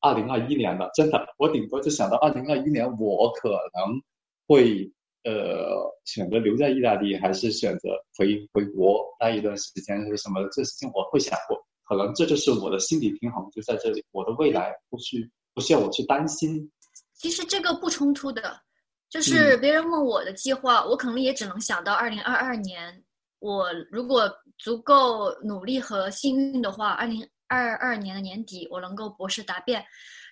[0.00, 3.98] 二零二一年了，真的，我顶多就想到二零二一年，我可能
[4.46, 4.92] 会
[5.24, 10.42] 呃选择留在意大利，还是选择回回国待一段时间，是什么？
[10.52, 16.70] 这事情我会想过，可能这就是我的心理平衡就在这里，我的未来不需不需要我去担心。
[17.14, 18.60] 其实这个不冲突的，
[19.08, 23.02] 就是别人问我的计划，我可能也只能想到二零二二年。
[23.40, 29.84] 我如果足够努力和幸运的话，二零二二年的年底我能够博士答辩，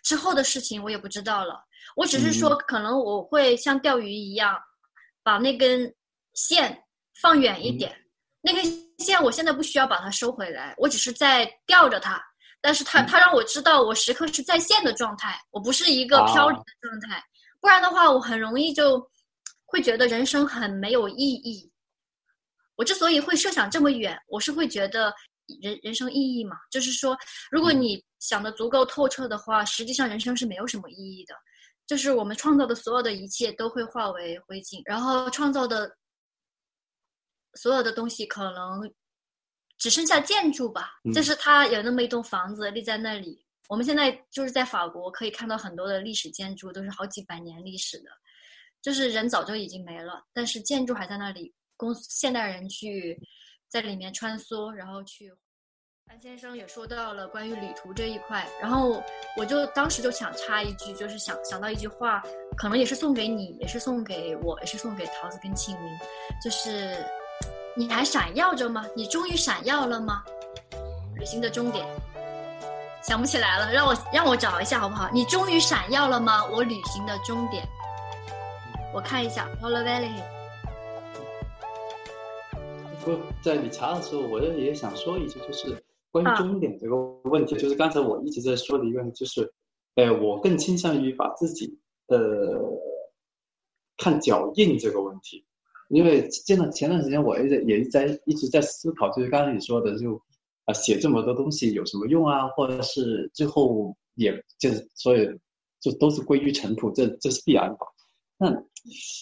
[0.02, 1.62] 之后的事情我也不知道了。
[1.94, 4.58] 我只是说，可能我会像钓鱼一样，
[5.22, 5.94] 把那根
[6.34, 6.82] 线
[7.20, 7.94] 放远一点。
[8.40, 8.64] 那根
[8.98, 12.22] 线我现在不需要把它收回来，我只是在吊着它。
[12.60, 17.22] 但是它它让我知道我时刻是在线的状态，我不是一个飘离的状态。
[17.60, 19.04] 不然的话，我很容易就
[19.64, 21.68] 会觉得人生很没有意义。
[22.76, 25.12] 我之所以会设想这么远，我是会觉得
[25.60, 27.16] 人人生意义嘛，就是说，
[27.50, 31.34] 如果你想的足够透彻的话，实际上人生是没有什么意义的，
[31.92, 35.94] 就是我们创造的所有的一切都会化为灰烬，然后创造的
[37.56, 38.90] 所有的东西可能
[39.76, 43.44] 只剩下建筑吧，就是它有那么一栋房子立在那里。
[43.68, 48.08] 我们现在就是在法国可以看到很多的历史建筑，都是好几百年历史的，
[48.80, 51.54] 就是人早就已经没了，但是建筑还在那里。
[51.76, 53.20] 供现代人去
[53.68, 55.30] 在里面穿梭，然后去。
[56.12, 59.02] 安先生也说到了关于旅途这一块，然后
[59.34, 62.22] 我就当时就想插一句，就是想想到一句话，
[62.54, 65.98] 可能也是送给你，也是送给我，也是送给桃子跟庆明，
[66.44, 66.94] 就是
[67.74, 68.84] 你还闪耀着吗？
[68.94, 70.22] 你终于闪耀了吗？
[71.14, 71.86] 旅行的终点，
[73.02, 75.08] 想不起来了，让我让我找一下好不好？
[75.14, 76.44] 你终于闪耀了吗？
[76.44, 77.66] 我旅行的终点，
[78.92, 80.12] 我看一下，Polar Valley。
[83.02, 85.82] 不在你查的时候，我也也想说一句，就是
[86.12, 89.50] 关于终点这个问题，就是刚才我一直在说的一个，就是，
[89.94, 92.60] 呃，我更倾向于把自己的
[93.96, 95.44] 看脚印这个问题，
[95.88, 100.20] 因为这段前段时间我也在也在一直在思考，就是刚才你说的，就
[100.66, 105.28] 啊写这么多东西有什么用啊，或者是最后也就是所以
[105.80, 107.78] 就都是归于尘土，这这是必然的。
[108.42, 108.64] 那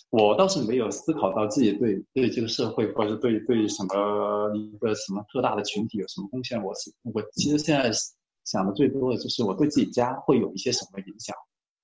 [0.08, 6.62] 我倒是没有思考到自己对对这个社会，或者是对对什么一个什么特大的群体有什么贡献。
[6.64, 7.90] 我是我其实现在
[8.46, 11.36] 想的最多的就是我对自己家会有一些什么影响，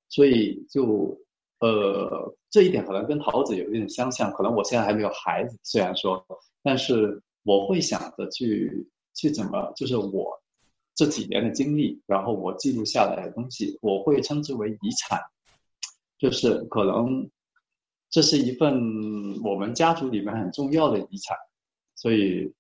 [0.08, 1.14] 所以就
[1.60, 4.32] 呃这一点可能跟桃子有一点相像。
[4.32, 6.24] 可能我现在还没有孩子，虽然说，
[6.62, 10.40] 但是我会想着去去怎么，就是我
[10.94, 15.20] 这几年的经历，然后我记录下来的东西，我会称之为遗产，
[16.18, 17.30] 就是可能
[18.10, 18.74] 这是一份
[19.42, 21.36] 我们家族里面很重要的遗产，
[21.94, 22.52] 所以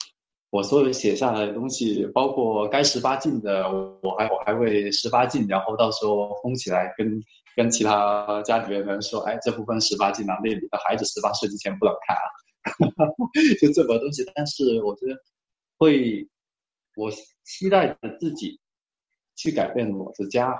[0.50, 3.68] 我所有写下来的东西，包括该十八禁的，
[4.02, 7.20] 我还我还会十八禁，然后到时候封起来，跟
[7.54, 12.26] 跟其他家里面人说，哎，这部分十八禁啊，那里的孩子十八岁之前不能看啊，
[13.60, 14.24] 就这么东西。
[14.34, 15.14] 但是我觉得
[15.78, 16.28] 会。
[16.98, 17.10] 我
[17.44, 18.58] 期待着自己
[19.34, 20.58] 去改变我的家，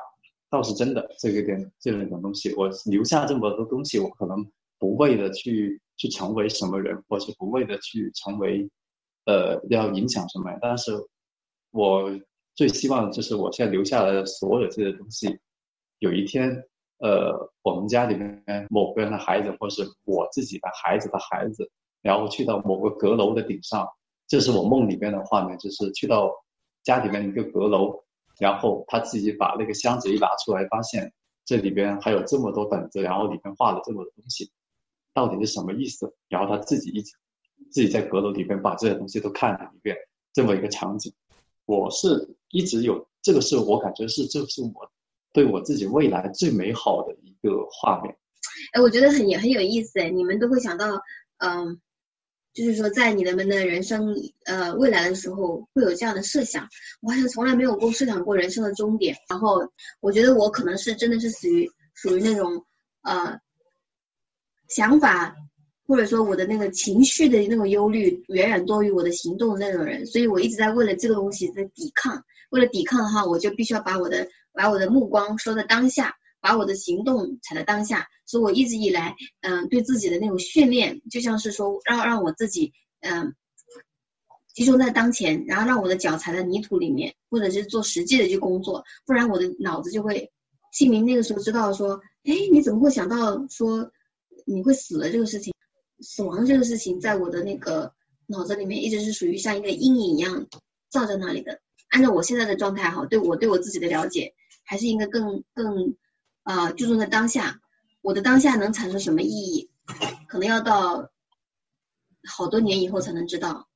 [0.56, 1.06] 倒是真的。
[1.18, 8.66] 这个点，这种东西，我留下这么多东西，我可能不为了去去成为什么人，或是不为了去成为，
[9.26, 10.50] 呃，要影响什么。
[10.62, 10.92] 但是，
[11.72, 12.10] 我
[12.54, 15.38] 最希望就是我现在留下来的所有这些东西，
[15.98, 16.50] 有一天，
[17.00, 23.86] 呃，我们家里面某个人的孩子，或是我自己的孩子的孩子，然后去到某个阁楼的顶上。
[24.26, 26.32] 这是我梦里面的画面，就是去到
[26.82, 28.02] 家里面一个阁楼，
[28.38, 31.12] 然后他自己把那个箱子一拿出来，发现
[31.44, 34.50] 这里边还有这么多本子，然后里面画了这么多东西，
[35.14, 36.14] 到底是什么意思？
[36.28, 37.02] 然后他自己一
[37.70, 39.96] 自己在阁楼里边把这些东西都看了一遍，
[40.32, 41.12] 这么一个场景，
[41.64, 44.90] 我是一直有这个是我感觉是这是我
[45.32, 48.16] 对我自己未来最美好的一个画面。
[48.72, 50.86] 哎，我觉得很也很有意思哎，你们都会想到
[51.38, 51.80] 嗯。
[52.56, 56.66] 就是说，在你们的人生呃未来的时候，会有这样的设想。
[57.02, 59.14] 我好像从来没有过设想过人生的终点。
[59.28, 62.64] 然后，我觉得我可能是真的是属于属于那种
[63.02, 63.38] 呃
[64.68, 65.36] 想法，
[65.86, 70.06] 或者说我的那个情绪的那种忧虑远远多于我的行动的那种人。
[70.06, 72.24] 所以我一直在为了这个东西在抵抗。
[72.48, 76.14] 为了抵抗的话，我就必须要把我的把我的目光收在当下。
[76.46, 83.34] 把我的行动踩在当下，所以我一直以来，嗯，对自己的那种训练，就像是说让让我自己，嗯，
[84.54, 90.30] 集中在当前，然后让我的脚踩在泥土里面，或者是做实际的去工作，不然我的脑子就会，
[90.72, 93.90] 清明那个时候知道说，哎，你怎么会想到说
[94.44, 95.52] 你会死了这个事情，
[95.98, 97.92] 死亡这个事情，在我的那个
[98.28, 100.46] 脑子里面一直是属于像一个阴影一样
[100.90, 101.60] 照在那里的。
[101.88, 104.32] 按照我现在的状态哈，对我对我自己的了解，
[104.64, 105.96] 还是应该更更。
[106.46, 107.60] 啊，注重在当下，
[108.02, 109.68] 我的当下能产生什么意义？
[110.28, 111.10] 可能要到
[112.28, 113.68] 好多年以后才能知道。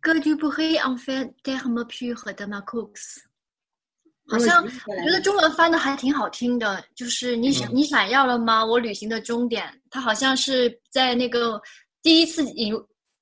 [0.00, 3.16] 歌剧不黑，en fait, des mots purs de ma cooks。
[4.28, 8.64] 好像我觉得中文翻的还挺好听的，就是你想你想要了吗？
[8.64, 11.60] 我旅行的终点，它好像是在那个
[12.02, 12.72] 第一次引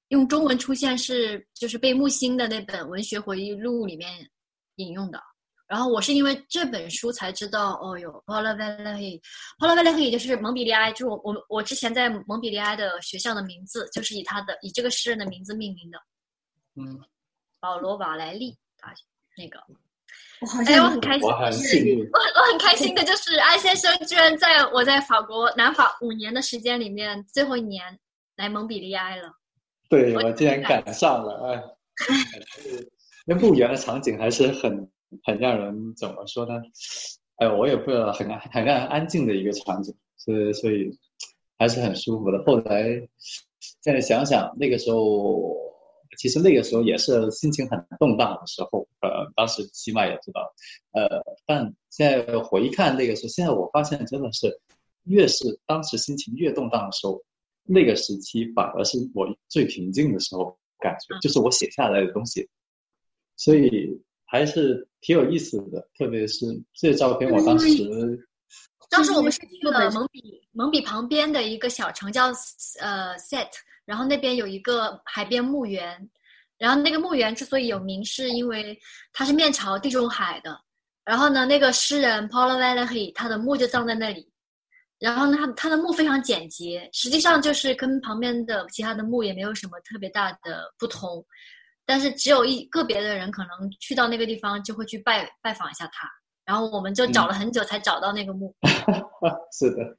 [0.08, 4.30] 用中文出现是就是被木星的那本文学回忆录里面
[4.76, 5.18] 引用的。
[5.72, 15.98] 然后我是因为这本书才知道，哦哟，Paula Valery，Paula Valery 就是蒙彼利埃，就是我我我之前在蒙彼利埃的学校的名字，就是以他的以这个诗人的名字命名的。
[16.76, 17.00] 嗯，
[17.58, 18.92] 保罗瓦莱利啊，
[19.38, 19.58] 那个，
[20.42, 27.98] 我好像我很开心，我我很开心的就是安先生居然在我在法国南法五年的时间里面最后一年
[28.36, 29.32] 来蒙彼利埃了。
[29.88, 31.62] 对，我竟然赶上了， 哎，
[33.24, 34.91] 那墓园的场景还是很。
[35.24, 36.60] 很让人怎么说呢？
[37.36, 40.96] 哎，我也不知道，很很让人安静的一个场景，所以所以
[41.58, 42.42] 还是很舒服的。
[42.44, 42.84] 后来
[43.80, 45.56] 现在想想，那个时候
[46.18, 48.86] 其实那个时候也是心情很动荡的时候。
[49.00, 50.54] 呃，当时起码也知道，
[50.92, 51.08] 呃，
[51.44, 54.60] 但现在回看那个时候，现在我发现真的是，
[55.04, 57.20] 越是当时心情越动荡的时候，
[57.64, 62.48] 那个时期反而是我最平静的时候，感觉就是我写下来的东西，
[63.36, 64.00] 所以。
[64.24, 67.68] 还是挺有意思的，特别是这些照片，我当时，
[68.88, 72.26] 当时我们是去了蒙彼蒙彼旁边的一个小城叫
[72.78, 73.48] 呃 Set，
[73.84, 76.08] 然后那边有一个海边墓园，
[76.56, 78.78] 然后那个墓园之所以有名，是因为
[79.12, 80.56] 它是面朝地中海的，
[81.04, 84.30] 然后呢，那个诗人 Paul Valery 他的墓就葬在那里，
[85.00, 91.26] 然后呢，他他的墓非常简洁，实际上就是跟旁边的其他的墓也没有什么特别大的不同。
[91.84, 96.08] 但是只有一个别的人可能去到那个地方就会去拜拜访一下他，
[96.44, 98.54] 然后我们就找了很久才找到那个墓。
[99.52, 99.96] 是的，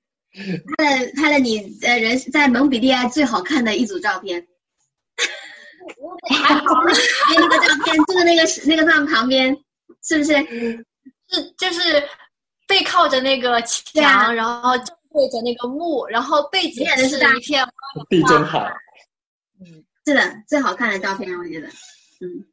[0.78, 4.48] 拍了拍了你呃人在蒙彼利埃最好看的一组照片。
[7.30, 9.56] 那个照片就是那个那个上旁边，
[10.02, 10.34] 是不是？
[11.30, 12.02] 是就是
[12.68, 17.68] 背靠着那个墙，然后正对着那个墓，然后背景是一片
[18.10, 18.74] 地中海。
[19.60, 19.84] 嗯。
[20.06, 22.46] 是的，最好看的照片，我觉得，嗯，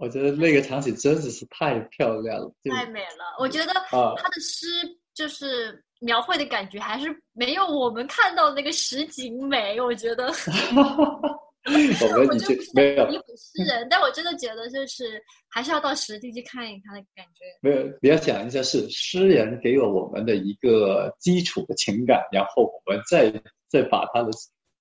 [0.00, 3.36] 我觉得那个场景真的是太漂亮了，太美了。
[3.38, 4.66] 我觉得他的诗
[5.12, 9.80] 就是描绘的感觉，还是没有我们看到那个实景美。
[9.80, 10.26] 我觉得，
[11.66, 17.44] 我们已经没有诗人，但我真的觉得就是还是要到实地去看一看的感觉。
[17.60, 23.30] 没有，你要想一下，是诗人给了我们的一个基础的情感，然后我们再
[23.68, 24.30] 再把他的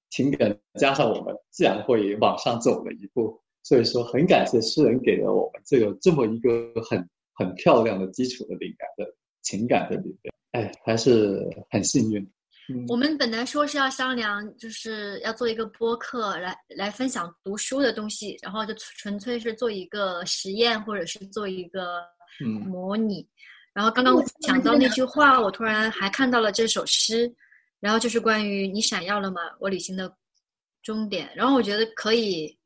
[0.10, 3.42] 情感加上，我们自然会往上走了一步。
[3.64, 10.34] 所以说，很感谢诗人给了我们这个这么一个很很漂亮的基础的灵感的情感在里边。
[10.52, 12.26] 哎，还是很幸运。
[12.90, 22.02] 我们本来说是要商量，就是要做一个播客来来分享读书的东西，然后就纯粹是做一个实验，或者是做一个
[22.66, 23.28] 模拟。
[23.74, 27.34] 然后刚刚讲到那句话，我突然还看到了这首诗，
[27.80, 29.42] 然后就是关于你闪耀了吗？
[29.60, 30.18] 我旅行的
[30.82, 31.34] 终点。
[31.36, 32.58] 然后我觉得可以，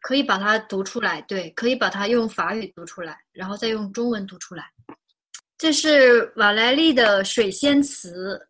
[0.00, 4.72] 可以把它读出来，对，可以把它用法语读出来，然后再用中文读出来。
[5.56, 8.48] 这是瓦莱丽的水仙词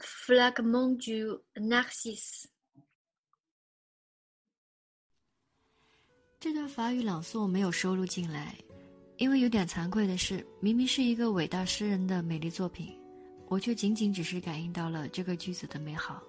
[0.00, 2.48] ，Flagmonju n a x i s。
[6.40, 8.56] 这段法语朗诵没有收录进来，
[9.16, 12.98] 因为有点惭愧的是，明明是一个伟大诗人的美丽作品，
[13.48, 16.22] 我却仅仅只是感应到了这个句子的美好。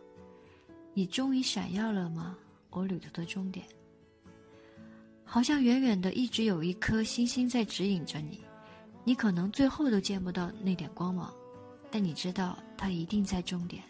[0.94, 2.38] 你终于闪耀了吗？
[2.72, 3.66] 我旅途的终点，
[5.24, 8.42] 好像远远的一直有一颗星星在指引着你。
[9.04, 11.34] 你可能最后都见不到那点光芒，
[11.90, 13.84] 但你知道它一定在终点，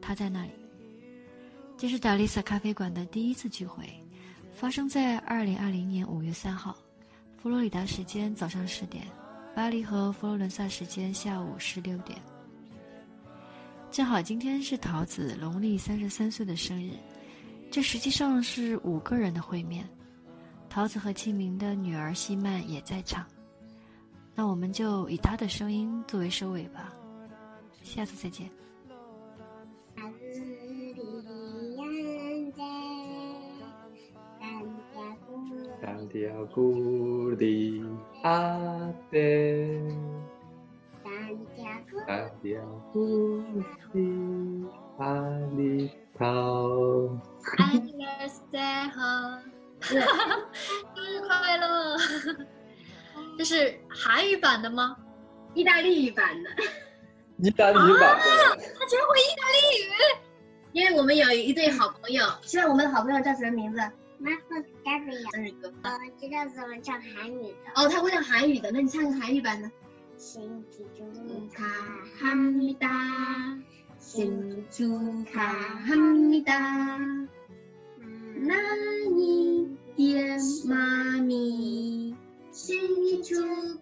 [0.00, 0.50] 它在那里。
[1.76, 3.84] 这是达丽萨咖啡馆的第一次聚会，
[4.54, 6.76] 发生在二零二零年五月三号，
[7.36, 9.06] 佛罗里达时间早上十点，
[9.54, 12.18] 巴黎和佛罗伦萨时间下午十六点。
[13.90, 16.90] 正好今天是桃子农历三十三岁的生日，
[17.70, 19.88] 这实际上是五个人的会面，
[20.68, 23.26] 桃子和清明的女儿西曼也在场。
[24.34, 26.92] 那我们就以她的声音作为收尾吧，
[27.82, 28.50] 下次再见。
[42.06, 42.14] 生
[50.94, 51.96] 日快乐！
[53.36, 54.96] 这是韩语版的吗？
[55.54, 56.50] 意大利语版的。
[57.38, 57.96] 意大利版的。
[57.98, 59.90] 他居然会意大利语！
[60.72, 63.80] 因为我们有一对好朋友，现在我们的好朋友叫什么名字
[64.20, 65.28] ？Marco Gabriel。
[65.32, 65.72] 生日歌。
[65.82, 65.88] 我
[66.20, 67.56] 知道怎么唱韩语的。
[67.74, 69.68] 哦，他会唱韩语的，那你唱个韩语版的。
[70.18, 71.56] 신축하합니다.
[73.98, 75.08] 신축하합니다.
[78.36, 80.38] 나니 디의
[80.68, 82.14] 마음이
[82.50, 83.76] 신축하합니다.